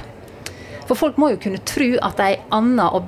[0.90, 3.08] For folk må jo kunne tro at ei anna og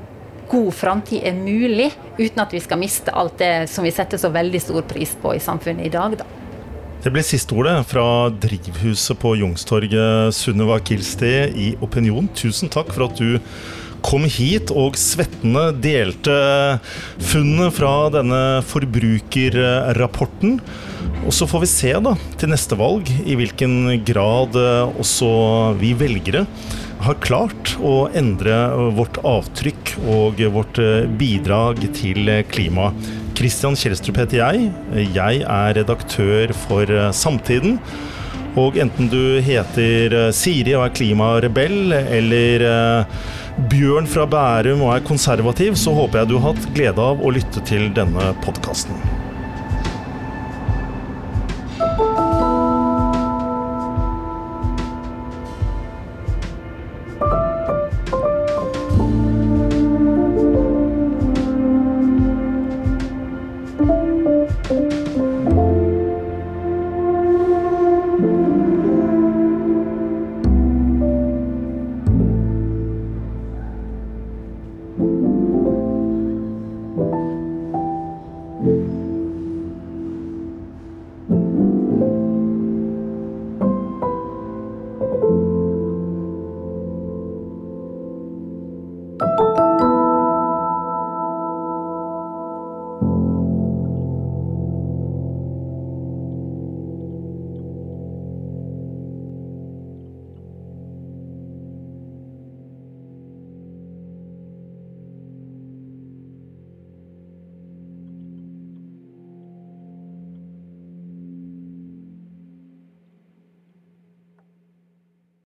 [0.51, 4.31] god framtid er mulig, uten at vi skal miste alt det som vi setter så
[4.31, 6.42] veldig stor pris på i samfunnet i dag, da.
[7.03, 12.29] Det ble siste ordet fra drivhuset på Youngstorget, Sunniva Kilsti i Opinion.
[12.31, 13.41] Tusen takk for at du
[14.03, 16.31] kom hit og svettende delte
[17.19, 20.61] funnet fra denne forbrukerrapporten.
[21.27, 25.33] Og så får vi se da, til neste valg i hvilken grad eh, også
[25.83, 26.45] vi velgere
[27.03, 28.55] har klart å endre
[28.95, 34.67] vårt avtrykk og vårt eh, bidrag til klimaet Christian Kjelstrup heter jeg.
[35.15, 37.79] Jeg er redaktør for eh, Samtiden.
[38.59, 43.19] Og enten du heter eh, Siri og er klimarebell, eller eh,
[43.69, 47.33] Bjørn fra Bærum og er konservativ, så håper jeg du har hatt glede av å
[47.33, 49.22] lytte til denne podkasten.